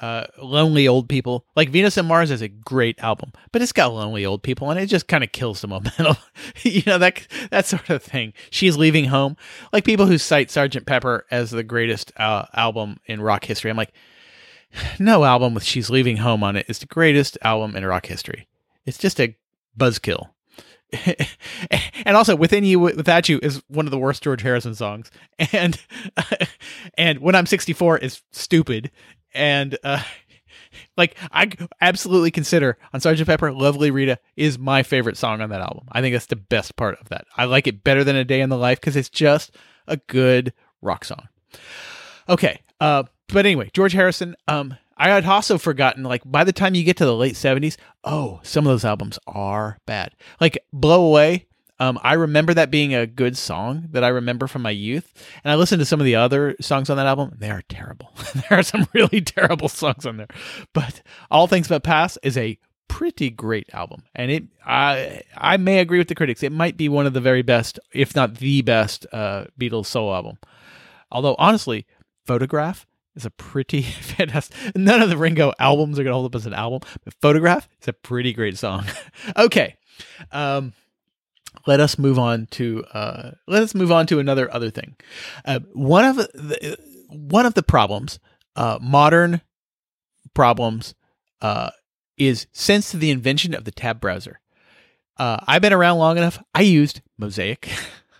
[0.00, 1.44] uh, lonely old people.
[1.56, 4.78] Like venus and mars is a great album but it's got lonely old people and
[4.78, 6.16] it just kind of kills the momentum.
[6.62, 8.32] You know that that sort of thing.
[8.50, 9.36] She's leaving home.
[9.72, 13.76] Like people who cite sergeant pepper as the greatest uh, album in rock history i'm
[13.76, 13.92] like
[14.98, 18.48] no album with she's leaving home on it is the greatest album in rock history.
[18.86, 19.36] It's just a
[19.78, 20.30] buzzkill.
[22.06, 25.10] And also within you without you is one of the worst george harrison songs.
[25.52, 25.78] And
[26.98, 28.90] and when i'm 64 is stupid
[29.34, 30.02] and uh
[30.96, 35.60] like I absolutely consider on Sergeant Pepper, "Lovely Rita" is my favorite song on that
[35.60, 35.86] album.
[35.90, 37.26] I think that's the best part of that.
[37.36, 40.52] I like it better than "A Day in the Life" because it's just a good
[40.82, 41.28] rock song.
[42.28, 44.36] Okay, uh, but anyway, George Harrison.
[44.48, 46.04] Um, I had also forgotten.
[46.04, 49.18] Like by the time you get to the late seventies, oh, some of those albums
[49.26, 50.14] are bad.
[50.40, 51.46] Like "Blow Away."
[51.80, 55.12] Um, I remember that being a good song that I remember from my youth,
[55.42, 57.34] and I listened to some of the other songs on that album.
[57.38, 58.12] They are terrible.
[58.34, 60.28] there are some really terrible songs on there,
[60.74, 61.00] but
[61.30, 65.96] All Things Must Pass is a pretty great album, and it I I may agree
[65.96, 66.42] with the critics.
[66.42, 70.14] It might be one of the very best, if not the best, uh, Beatles solo
[70.14, 70.38] album.
[71.10, 71.86] Although honestly,
[72.26, 74.76] Photograph is a pretty fantastic.
[74.76, 77.88] None of the Ringo albums are gonna hold up as an album, but Photograph is
[77.88, 78.84] a pretty great song.
[79.38, 79.76] okay.
[80.30, 80.74] Um,
[81.66, 84.96] let us move on to uh, let us move on to another other thing.
[85.44, 86.78] Uh, one of the
[87.08, 88.18] one of the problems,
[88.56, 89.40] uh, modern
[90.34, 90.94] problems,
[91.40, 91.70] uh,
[92.16, 94.40] is since the invention of the tab browser.
[95.16, 96.42] Uh, I've been around long enough.
[96.54, 97.68] I used Mosaic.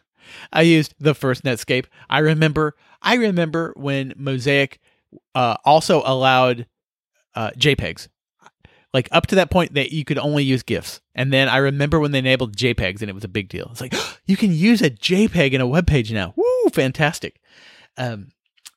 [0.53, 1.87] I used the first Netscape.
[2.09, 4.81] I remember I remember when Mosaic
[5.35, 6.66] uh, also allowed
[7.37, 8.09] JPEGs.
[8.93, 12.01] Like up to that point, that you could only use GIFs, and then I remember
[12.01, 13.68] when they enabled JPEGs, and it was a big deal.
[13.70, 13.95] It's like
[14.26, 16.32] you can use a JPEG in a web page now.
[16.36, 17.41] Woo, fantastic!
[17.97, 18.30] Um,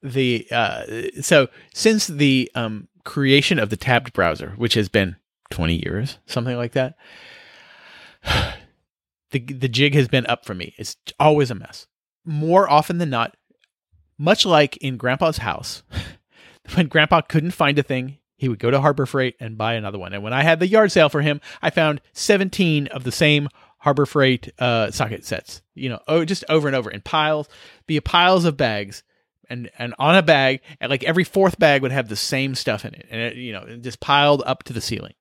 [0.04, 0.84] the uh,
[1.22, 5.16] so since the um, creation of the tabbed browser, which has been
[5.50, 6.96] twenty years, something like that,
[9.32, 10.76] the the jig has been up for me.
[10.78, 11.88] It's always a mess.
[12.24, 13.36] More often than not,
[14.18, 15.84] much like in Grandpa's house,
[16.76, 19.98] when Grandpa couldn't find a thing, he would go to Harbor Freight and buy another
[19.98, 20.14] one.
[20.14, 23.50] And when I had the yard sale for him, I found 17 of the same
[23.80, 25.62] Harbor Freight uh, socket sets.
[25.74, 27.50] You know, oh, just over and over in piles,
[27.88, 29.04] be piles of bags.
[29.50, 32.86] And, and on a bag, and like every fourth bag would have the same stuff
[32.86, 35.14] in it, and it, you know, just piled up to the ceiling.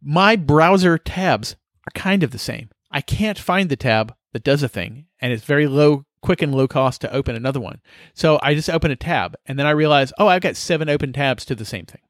[0.00, 2.70] My browser tabs are kind of the same.
[2.92, 6.54] I can't find the tab that does a thing, and it's very low, quick and
[6.54, 7.80] low cost to open another one.
[8.14, 11.12] So I just open a tab, and then I realize, oh, I've got seven open
[11.12, 12.00] tabs to the same thing.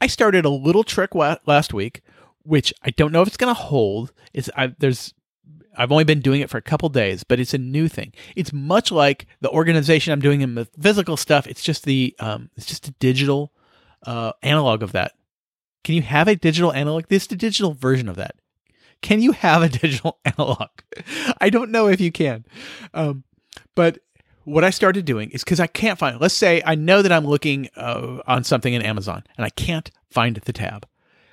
[0.00, 2.02] I started a little trick last week,
[2.42, 4.12] which I don't know if it's going to hold.
[4.32, 5.14] It's I, there's
[5.76, 8.12] I've only been doing it for a couple days, but it's a new thing.
[8.34, 11.46] It's much like the organization I'm doing in the physical stuff.
[11.46, 13.52] It's just the um, it's just a digital
[14.04, 15.12] uh, analog of that.
[15.84, 17.04] Can you have a digital analog?
[17.08, 18.34] This is the digital version of that.
[19.02, 20.68] Can you have a digital analog?
[21.40, 22.44] I don't know if you can.
[22.94, 23.24] Um,
[23.74, 23.98] but
[24.44, 26.20] what I started doing is because I can't find.
[26.20, 29.90] Let's say I know that I'm looking uh, on something in Amazon and I can't
[30.10, 30.86] find the tab,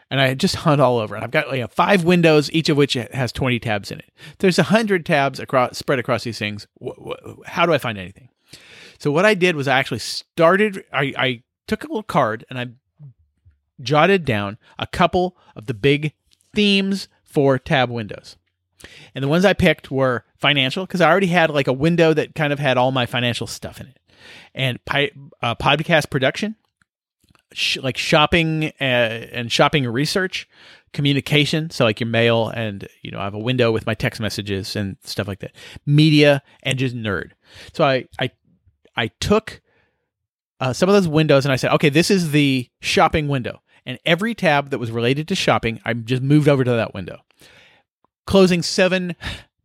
[0.09, 1.15] and I just hunt all over.
[1.15, 4.11] And I've got like five windows, each of which has 20 tabs in it.
[4.39, 6.67] There's a hundred tabs across spread across these things.
[7.45, 8.29] How do I find anything?
[8.99, 10.83] So what I did was I actually started.
[10.91, 12.67] I, I took a little card and I
[13.81, 16.13] jotted down a couple of the big
[16.53, 18.37] themes for tab windows.
[19.13, 22.36] And the ones I picked were financial because I already had like a window that
[22.36, 23.99] kind of had all my financial stuff in it,
[24.53, 25.11] and pi-
[25.41, 26.55] uh, podcast production,
[27.53, 30.47] sh- like shopping uh, and shopping research,
[30.93, 34.19] communication, so like your mail and you know I have a window with my text
[34.21, 35.53] messages and stuff like that,
[35.86, 37.31] media and just nerd.
[37.73, 38.31] So I I
[38.95, 39.61] I took
[40.59, 43.61] uh, some of those windows and I said, okay, this is the shopping window.
[43.86, 47.19] And every tab that was related to shopping, I just moved over to that window,
[48.26, 49.15] closing seven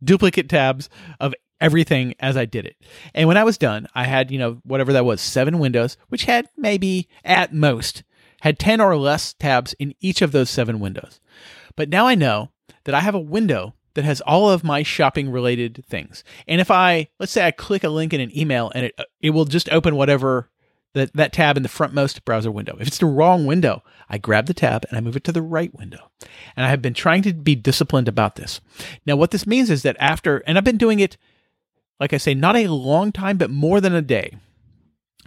[0.03, 0.89] duplicate tabs
[1.19, 2.75] of everything as I did it.
[3.13, 6.23] And when I was done, I had, you know, whatever that was, seven windows, which
[6.23, 8.03] had maybe at most
[8.41, 11.19] had 10 or less tabs in each of those seven windows.
[11.75, 12.49] But now I know
[12.83, 16.23] that I have a window that has all of my shopping related things.
[16.47, 19.29] And if I, let's say I click a link in an email and it, it
[19.31, 20.49] will just open whatever
[20.93, 22.77] that, that tab in the frontmost browser window.
[22.79, 25.41] If it's the wrong window, I grab the tab and I move it to the
[25.41, 26.11] right window.
[26.55, 28.61] And I have been trying to be disciplined about this.
[29.05, 31.17] Now, what this means is that after, and I've been doing it,
[31.99, 34.37] like I say, not a long time, but more than a day.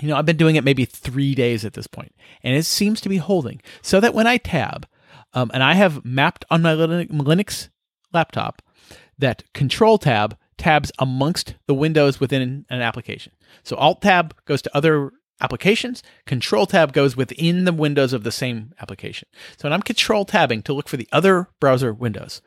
[0.01, 2.13] You know, I've been doing it maybe three days at this point,
[2.43, 3.63] and it seems to be holding.
[3.81, 4.89] So that when I tab,
[5.35, 7.69] um, and I have mapped on my Linux
[8.13, 8.61] laptop
[9.19, 13.33] that Control tab tabs amongst the windows within an application.
[13.63, 18.33] So Alt tab goes to other applications, Control tab goes within the windows of the
[18.33, 19.29] same application.
[19.57, 22.41] So when I'm Control tabbing to look for the other browser windows,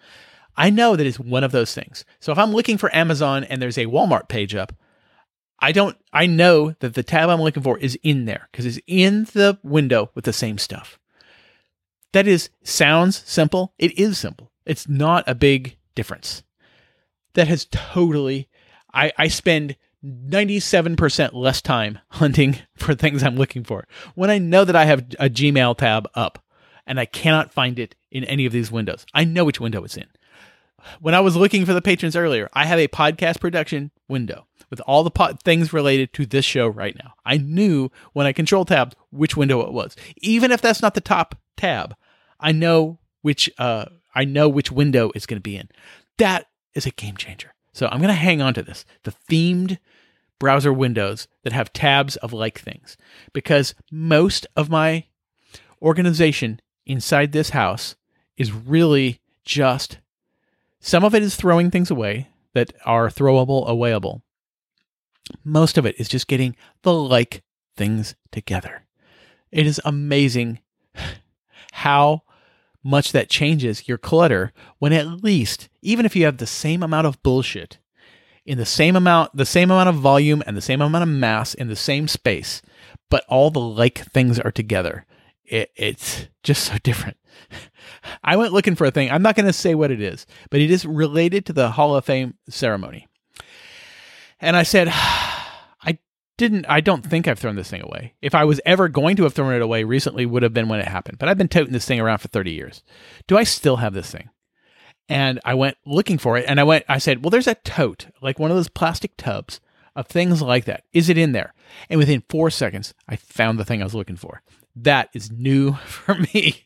[0.56, 2.04] I know that it's one of those things.
[2.20, 4.74] So if I'm looking for Amazon and there's a Walmart page up,
[5.60, 8.80] I don't I know that the tab I'm looking for is in there because it's
[8.88, 11.00] in the window with the same stuff.
[12.14, 13.74] That is sounds simple.
[13.78, 14.52] It is simple.
[14.66, 16.44] It's not a big difference.
[17.34, 18.50] That has totally
[18.94, 19.76] I, I spend
[20.08, 25.00] 97% less time hunting for things I'm looking for when I know that I have
[25.20, 26.44] a Gmail tab up
[26.86, 29.06] and I cannot find it in any of these windows.
[29.14, 30.08] I know which window it's in.
[31.02, 34.80] When I was looking for the patrons earlier, I have a podcast production window with
[34.82, 37.14] all the po- things related to this show right now.
[37.26, 39.96] I knew when I control tabbed which window it was.
[40.18, 41.96] Even if that's not the top tab,
[42.40, 43.86] I know which uh,
[44.16, 45.70] I know which window it's going to be in.
[46.18, 47.54] That is a game changer.
[47.74, 48.86] So I'm going to hang on to this.
[49.04, 49.78] The themed
[50.40, 52.98] browser windows that have tabs of like things
[53.34, 55.06] because most of my
[55.82, 57.96] organization inside this house
[58.38, 60.00] is really just
[60.80, 64.22] some of it is throwing things away that are throwable, awayable.
[65.44, 67.44] Most of it is just getting the like
[67.76, 68.86] things together.
[69.52, 70.60] It is amazing
[71.74, 72.24] how
[72.84, 77.08] much that changes your clutter when at least, even if you have the same amount
[77.08, 77.80] of bullshit
[78.48, 81.54] in the same amount, the same amount of volume and the same amount of mass
[81.54, 82.62] in the same space,
[83.10, 85.06] but all the like things are together.
[85.44, 87.18] It, it's just so different.
[88.24, 89.12] I went looking for a thing.
[89.12, 91.96] I'm not going to say what it is, but it is related to the Hall
[91.96, 93.08] of Fame ceremony.
[94.40, 96.00] And I said, I
[96.38, 98.14] didn't I don't think I've thrown this thing away.
[98.22, 100.80] If I was ever going to have thrown it away recently would have been when
[100.80, 101.20] it happened.
[101.20, 102.82] But I've been toting this thing around for 30 years.
[103.28, 104.30] Do I still have this thing?
[105.10, 108.08] And I went looking for it and I went I said, "Well, there's a tote,
[108.22, 109.60] like one of those plastic tubs
[109.96, 110.84] of things like that.
[110.94, 111.54] Is it in there?"
[111.90, 114.42] And within 4 seconds, I found the thing I was looking for.
[114.76, 116.66] That is new for me.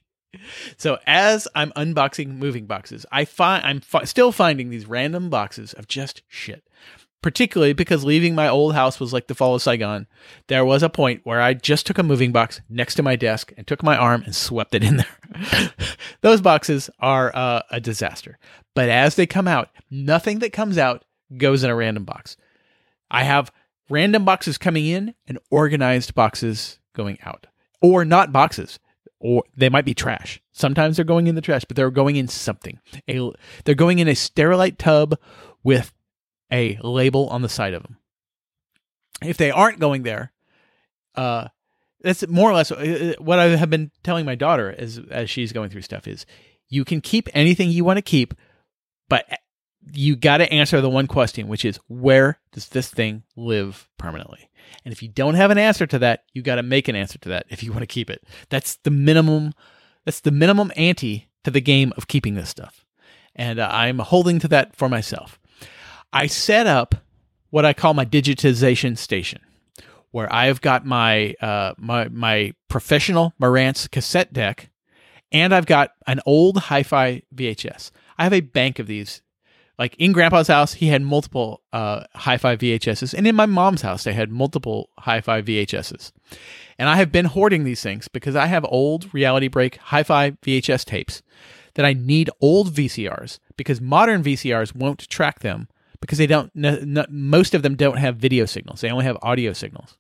[0.78, 5.74] So as I'm unboxing moving boxes, I find I'm fi- still finding these random boxes
[5.74, 6.64] of just shit.
[7.22, 10.08] Particularly because leaving my old house was like the fall of Saigon.
[10.48, 13.54] There was a point where I just took a moving box next to my desk
[13.56, 15.72] and took my arm and swept it in there.
[16.22, 18.40] Those boxes are uh, a disaster.
[18.74, 21.06] But as they come out, nothing that comes out
[21.38, 22.38] goes in a random box.
[23.10, 23.52] I have
[23.90, 27.48] random boxes coming in and organized boxes going out,
[27.82, 28.80] or not boxes,
[29.20, 30.42] or they might be trash.
[30.52, 32.80] Sometimes they're going in the trash, but they're going in something.
[33.10, 33.32] A,
[33.66, 35.18] they're going in a sterilite tub
[35.64, 35.94] with
[36.52, 37.98] a label on the side of them.
[39.24, 40.32] If they aren't going there,
[41.16, 41.48] uh,
[42.02, 45.54] that's more or less uh, what I have been telling my daughter as as she's
[45.54, 46.26] going through stuff is
[46.70, 48.34] you can keep anything you want to keep,
[49.10, 49.26] but
[49.92, 54.50] you got to answer the one question, which is where does this thing live permanently?
[54.86, 57.18] And if you don't have an answer to that, you got to make an answer
[57.20, 58.24] to that if you want to keep it.
[58.50, 59.54] That's the minimum.
[60.06, 62.86] That's the minimum ante to the game of keeping this stuff,
[63.36, 65.40] and uh, I'm holding to that for myself.
[66.14, 66.96] I set up
[67.50, 69.42] what I call my digitization station,
[70.12, 74.70] where I've got my uh, my my professional Marantz cassette deck,
[75.32, 77.92] and I've got an old hi-fi VHS.
[78.18, 79.22] I have a bank of these.
[79.80, 84.04] Like in Grandpa's house, he had multiple uh, hi-fi VHSs, and in my mom's house,
[84.04, 86.12] they had multiple hi-fi VHSs.
[86.78, 90.86] And I have been hoarding these things because I have old Reality Break hi-fi VHS
[90.86, 91.24] tapes
[91.74, 95.68] that I need old VCRs because modern VCRs won't track them
[96.02, 96.52] because they don't
[97.10, 98.82] most of them don't have video signals.
[98.82, 99.98] They only have audio signals.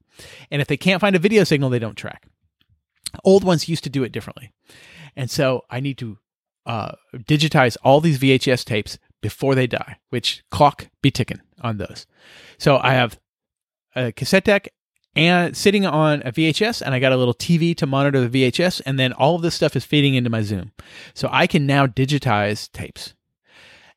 [0.49, 2.27] And if they can't find a video signal they don't track.
[3.23, 4.51] Old ones used to do it differently.
[5.15, 6.17] And so i need to
[6.65, 12.05] uh, digitize all these vhs tapes before they die which clock be ticking on those.
[12.57, 13.19] So i have
[13.95, 14.69] a cassette deck
[15.15, 18.81] and sitting on a VHS, and I got a little TV to monitor the VHS,
[18.85, 20.71] and then all of this stuff is feeding into my Zoom.
[21.13, 23.13] So I can now digitize tapes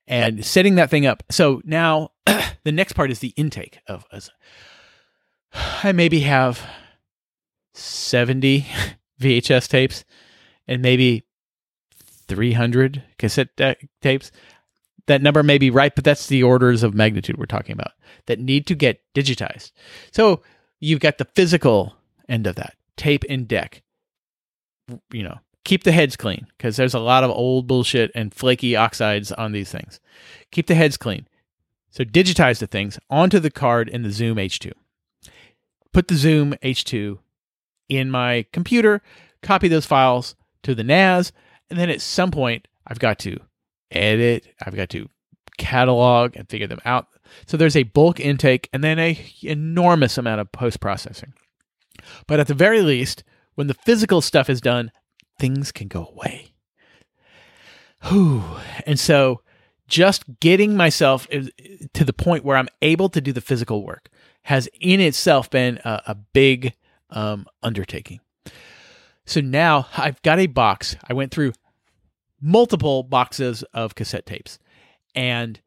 [0.06, 1.22] and setting that thing up.
[1.30, 2.10] So now
[2.64, 4.04] the next part is the intake of.
[4.12, 4.30] As
[5.54, 6.60] I maybe have
[7.74, 8.66] seventy
[9.20, 10.04] VHS tapes
[10.66, 11.24] and maybe
[12.28, 14.30] three hundred cassette da- tapes.
[15.06, 17.92] That number may be right, but that's the orders of magnitude we're talking about
[18.24, 19.72] that need to get digitized.
[20.12, 20.42] So
[20.80, 21.94] you've got the physical
[22.26, 23.82] end of that tape and deck.
[25.12, 28.76] You know, keep the heads clean because there's a lot of old bullshit and flaky
[28.76, 30.00] oxides on these things.
[30.50, 31.26] Keep the heads clean.
[31.90, 34.72] So digitize the things onto the card in the Zoom H2.
[35.92, 37.18] Put the Zoom H2
[37.88, 39.00] in my computer,
[39.42, 40.34] copy those files
[40.64, 41.32] to the NAS,
[41.70, 43.38] and then at some point I've got to
[43.90, 45.08] edit, I've got to
[45.56, 47.06] catalog and figure them out.
[47.46, 51.32] So there's a bulk intake and then a enormous amount of post processing.
[52.26, 53.22] But at the very least,
[53.54, 54.90] when the physical stuff is done,
[55.38, 56.54] things can go away.
[58.04, 58.44] Whew.
[58.86, 59.40] And so
[59.88, 64.08] just getting myself to the point where I'm able to do the physical work
[64.42, 66.74] has in itself been a, a big
[67.10, 68.20] um, undertaking.
[69.26, 70.96] So now I've got a box.
[71.08, 71.52] I went through
[72.40, 74.58] multiple boxes of cassette tapes
[75.14, 75.60] and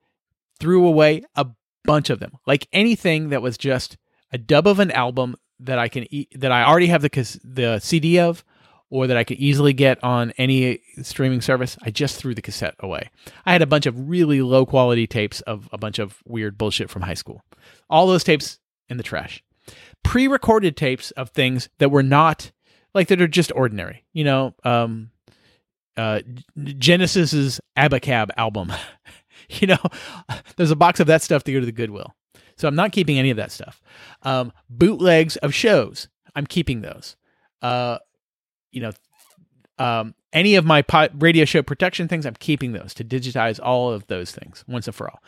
[0.60, 1.48] threw away a
[1.84, 2.34] bunch of them.
[2.46, 3.98] Like anything that was just
[4.32, 7.80] a dub of an album that I can e- that I already have the the
[7.80, 8.44] CD of
[8.90, 12.76] or that I could easily get on any streaming service, I just threw the cassette
[12.80, 13.10] away.
[13.46, 16.90] I had a bunch of really low quality tapes of a bunch of weird bullshit
[16.90, 17.44] from high school.
[17.90, 18.60] All those tapes
[18.90, 19.44] in the trash.
[20.04, 22.52] Pre recorded tapes of things that were not
[22.94, 24.06] like that are just ordinary.
[24.14, 25.12] You know, um,
[25.98, 26.22] uh,
[26.58, 28.72] Genesis's Abacab album.
[29.50, 29.78] you know,
[30.56, 32.16] there's a box of that stuff to go to the Goodwill.
[32.58, 33.82] So I'm not keeping any of that stuff.
[34.24, 37.16] Um, bootlegs of shows, I'm keeping those.
[37.62, 38.00] Uh,
[38.72, 38.92] you know,
[39.80, 40.84] um, any of my
[41.16, 44.96] radio show protection things, I'm keeping those to digitize all of those things once and
[44.96, 45.24] for all.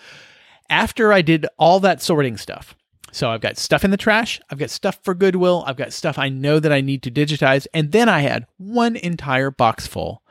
[0.69, 2.75] After I did all that sorting stuff,
[3.11, 6.19] so I've got stuff in the trash, I've got stuff for Goodwill, I've got stuff
[6.19, 10.21] I know that I need to digitize, and then I had one entire box full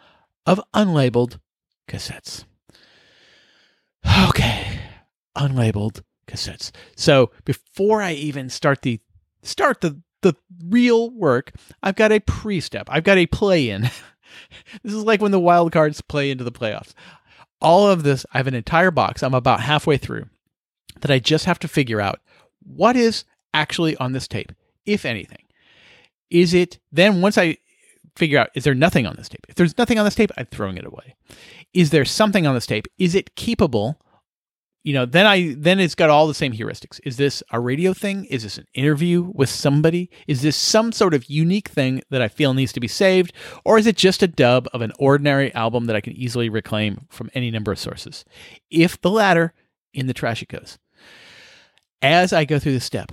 [0.47, 1.39] of unlabeled
[1.89, 2.45] cassettes.
[4.29, 4.81] Okay,
[5.37, 6.71] unlabeled cassettes.
[6.97, 9.01] So before I even start the
[9.43, 11.53] start the the real work,
[11.83, 12.89] I've got a pre-step.
[12.91, 13.83] I've got a play-in.
[14.83, 16.95] this is like when the wild cards play into the playoffs.
[17.61, 19.23] All of this, I have an entire box.
[19.23, 20.27] I'm about halfway through
[21.01, 22.21] that I just have to figure out
[22.61, 24.53] what is actually on this tape,
[24.87, 25.43] if anything?
[26.31, 27.59] Is it then once I
[28.17, 29.47] figure out is there nothing on this tape?
[29.49, 31.15] If there's nothing on this tape, I'm throwing it away.
[31.73, 32.87] Is there something on this tape?
[32.99, 33.97] Is it keepable?
[34.85, 37.01] You know, then I then it's got all the same heuristics.
[37.05, 38.25] Is this a radio thing?
[38.27, 40.09] Is this an interview with somebody?
[40.27, 43.33] Is this some sort of unique thing that I feel needs to be saved?
[43.65, 47.07] Or is it just a dub of an ordinary album that I can easily reclaim
[47.11, 48.25] from any number of sources?
[48.71, 49.53] If the latter,
[49.93, 50.79] in the trash it goes.
[52.01, 53.11] As I go through this step,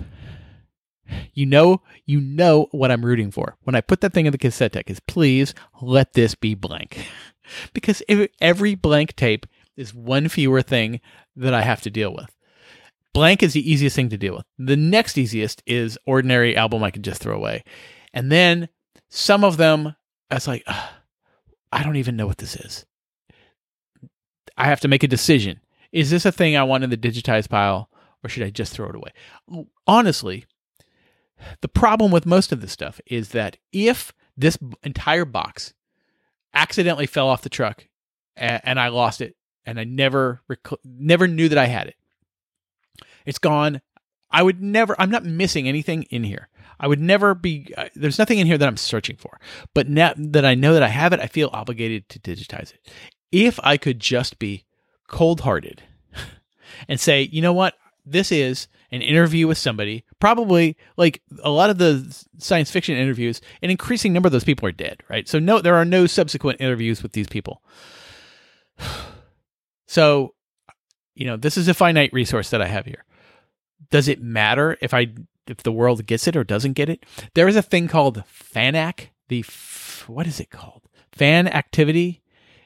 [1.34, 3.56] you know, you know what I'm rooting for.
[3.62, 7.06] When I put that thing in the cassette deck is please let this be blank.
[7.72, 8.02] Because
[8.40, 9.46] every blank tape
[9.76, 11.00] is one fewer thing
[11.36, 12.34] that I have to deal with.
[13.12, 14.44] Blank is the easiest thing to deal with.
[14.58, 17.64] The next easiest is ordinary album I can just throw away.
[18.12, 18.68] And then
[19.08, 19.96] some of them,
[20.30, 20.64] I was like,
[21.72, 22.84] I don't even know what this is.
[24.56, 25.60] I have to make a decision.
[25.92, 27.90] Is this a thing I want in the digitized pile
[28.22, 29.12] or should I just throw it away?
[29.86, 30.46] Honestly,
[31.60, 35.74] the problem with most of this stuff is that if this entire box
[36.54, 37.86] accidentally fell off the truck
[38.36, 39.35] and, and I lost it
[39.66, 41.96] and I never rec- never knew that I had it,
[43.24, 43.82] it's gone.
[44.30, 44.96] I would never.
[44.98, 46.48] I'm not missing anything in here.
[46.78, 47.72] I would never be.
[47.76, 49.38] Uh, there's nothing in here that I'm searching for.
[49.72, 52.90] But now that I know that I have it, I feel obligated to digitize it.
[53.32, 54.64] If I could just be
[55.08, 55.82] cold-hearted
[56.88, 60.04] and say, you know what, this is an interview with somebody.
[60.20, 64.68] Probably like a lot of the science fiction interviews, an increasing number of those people
[64.68, 65.28] are dead, right?
[65.28, 67.62] So no, there are no subsequent interviews with these people.
[69.86, 70.34] So,
[71.14, 73.04] you know, this is a finite resource that I have here.
[73.90, 75.08] Does it matter if I
[75.46, 77.04] if the world gets it or doesn't get it?
[77.34, 79.08] There is a thing called FANAC.
[79.28, 80.82] The f- what is it called?
[81.12, 82.22] Fan activity.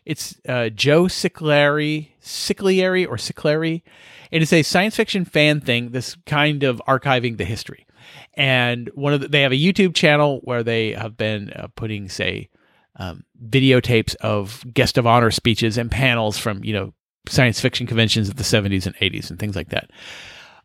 [0.07, 3.83] It's uh, Joe Siclari, Ciclieri or Siclari.
[4.31, 5.91] It is a science fiction fan thing.
[5.91, 7.87] This kind of archiving the history,
[8.35, 12.09] and one of the, they have a YouTube channel where they have been uh, putting,
[12.09, 12.49] say,
[12.97, 16.95] um, videotapes of guest of honor speeches and panels from you know
[17.29, 19.91] science fiction conventions of the 70s and 80s and things like that.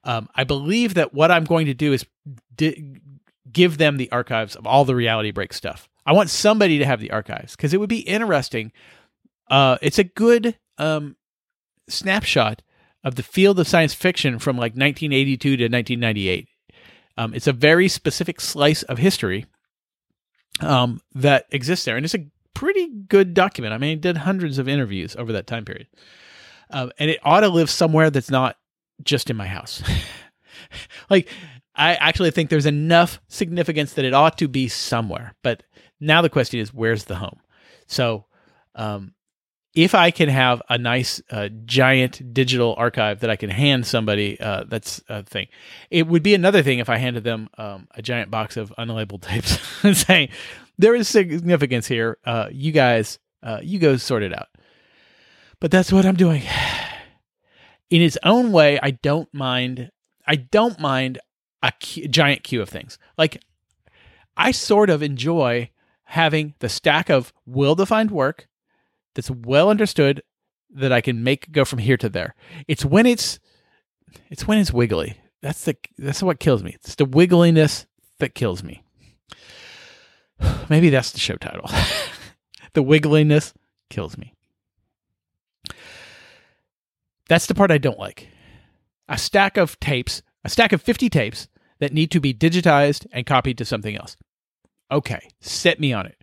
[0.03, 2.05] Um, I believe that what I'm going to do is
[2.55, 2.99] di-
[3.51, 5.89] give them the archives of all the reality break stuff.
[6.05, 8.71] I want somebody to have the archives because it would be interesting.
[9.49, 11.15] Uh, it's a good um,
[11.89, 12.61] snapshot
[13.03, 16.47] of the field of science fiction from like 1982 to 1998.
[17.17, 19.45] Um, it's a very specific slice of history
[20.59, 23.73] um, that exists there, and it's a pretty good document.
[23.73, 25.87] I mean, it did hundreds of interviews over that time period,
[26.69, 28.57] um, and it ought to live somewhere that's not
[29.03, 29.83] just in my house.
[31.09, 31.29] like,
[31.75, 35.35] I actually think there's enough significance that it ought to be somewhere.
[35.43, 35.63] But
[35.99, 37.39] now the question is, where's the home?
[37.87, 38.25] So,
[38.75, 39.13] um,
[39.75, 44.39] if I can have a nice uh, giant digital archive that I can hand somebody,
[44.39, 45.47] uh, that's a thing.
[45.91, 49.21] It would be another thing if I handed them um, a giant box of unlabeled
[49.21, 50.29] tapes and saying,
[50.77, 52.17] "There is significance here.
[52.25, 54.47] Uh, you guys, uh, you go sort it out."
[55.59, 56.43] But that's what I'm doing.
[57.89, 59.91] In its own way, I don't mind.
[60.27, 61.19] I don't mind
[61.61, 62.97] a giant queue of things.
[63.17, 63.41] Like
[64.37, 65.69] I sort of enjoy
[66.05, 68.47] having the stack of well-defined work
[69.15, 70.21] that's well understood
[70.69, 72.35] that I can make go from here to there.
[72.67, 73.39] It's when it's
[74.29, 75.17] it's when it's wiggly.
[75.41, 76.75] That's the that's what kills me.
[76.75, 77.85] It's the wiggliness
[78.19, 78.83] that kills me.
[80.69, 81.69] Maybe that's the show title.
[82.73, 83.53] the wiggliness
[83.89, 84.34] kills me.
[87.27, 88.29] That's the part I don't like.
[89.07, 91.47] A stack of tapes, a stack of 50 tapes
[91.79, 94.15] that need to be digitized and copied to something else.
[94.91, 96.17] Okay, set me on it.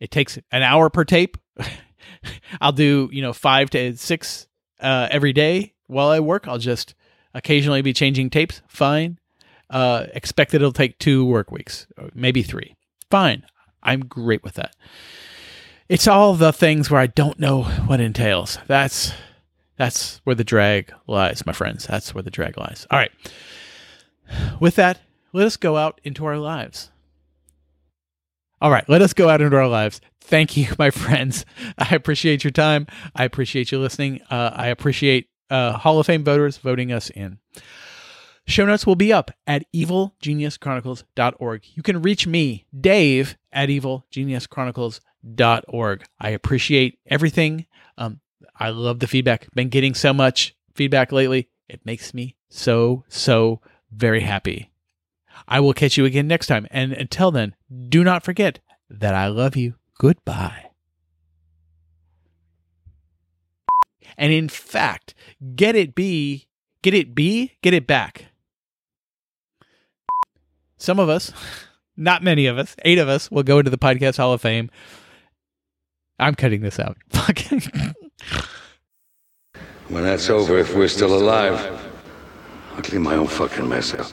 [0.00, 1.36] It takes an hour per tape.
[2.60, 4.46] I'll do, you know, five to six
[4.80, 6.46] uh, every day while I work.
[6.46, 6.94] I'll just
[7.34, 8.62] occasionally be changing tapes.
[8.68, 9.18] Fine.
[9.68, 12.76] Uh, expect that it'll take two work weeks, maybe three.
[13.10, 13.44] Fine.
[13.82, 14.74] I'm great with that.
[15.88, 18.58] It's all the things where I don't know what entails.
[18.66, 19.12] That's
[19.76, 21.86] that's where the drag lies, my friends.
[21.86, 22.86] That's where the drag lies.
[22.90, 23.12] All right.
[24.60, 25.00] With that,
[25.32, 26.90] let us go out into our lives.
[28.60, 30.00] All right, let us go out into our lives.
[30.20, 31.44] Thank you, my friends.
[31.78, 32.86] I appreciate your time.
[33.14, 34.22] I appreciate you listening.
[34.30, 37.38] Uh, I appreciate uh, Hall of Fame voters voting us in.
[38.46, 41.62] Show notes will be up at evilgeniuschronicles.org.
[41.74, 46.04] You can reach me, Dave, at evilgeniuschronicles.org.
[46.20, 47.66] I appreciate everything.
[47.98, 48.20] Um,
[48.58, 49.52] I love the feedback.
[49.54, 51.48] Been getting so much feedback lately.
[51.68, 53.60] It makes me so, so
[53.90, 54.70] very happy.
[55.48, 56.66] I will catch you again next time.
[56.70, 57.54] And until then,
[57.88, 59.74] do not forget that I love you.
[59.98, 60.70] Goodbye.
[64.18, 65.14] And in fact,
[65.54, 66.48] get it be,
[66.82, 68.26] get it be, get it back.
[70.78, 71.32] Some of us,
[71.96, 74.70] not many of us, eight of us, will go into the Podcast Hall of Fame.
[76.18, 76.96] I'm cutting this out.
[77.10, 77.62] Fucking.
[79.88, 81.58] When that's over, if we're still alive,
[82.74, 84.10] I'll clean my own fucking mess up.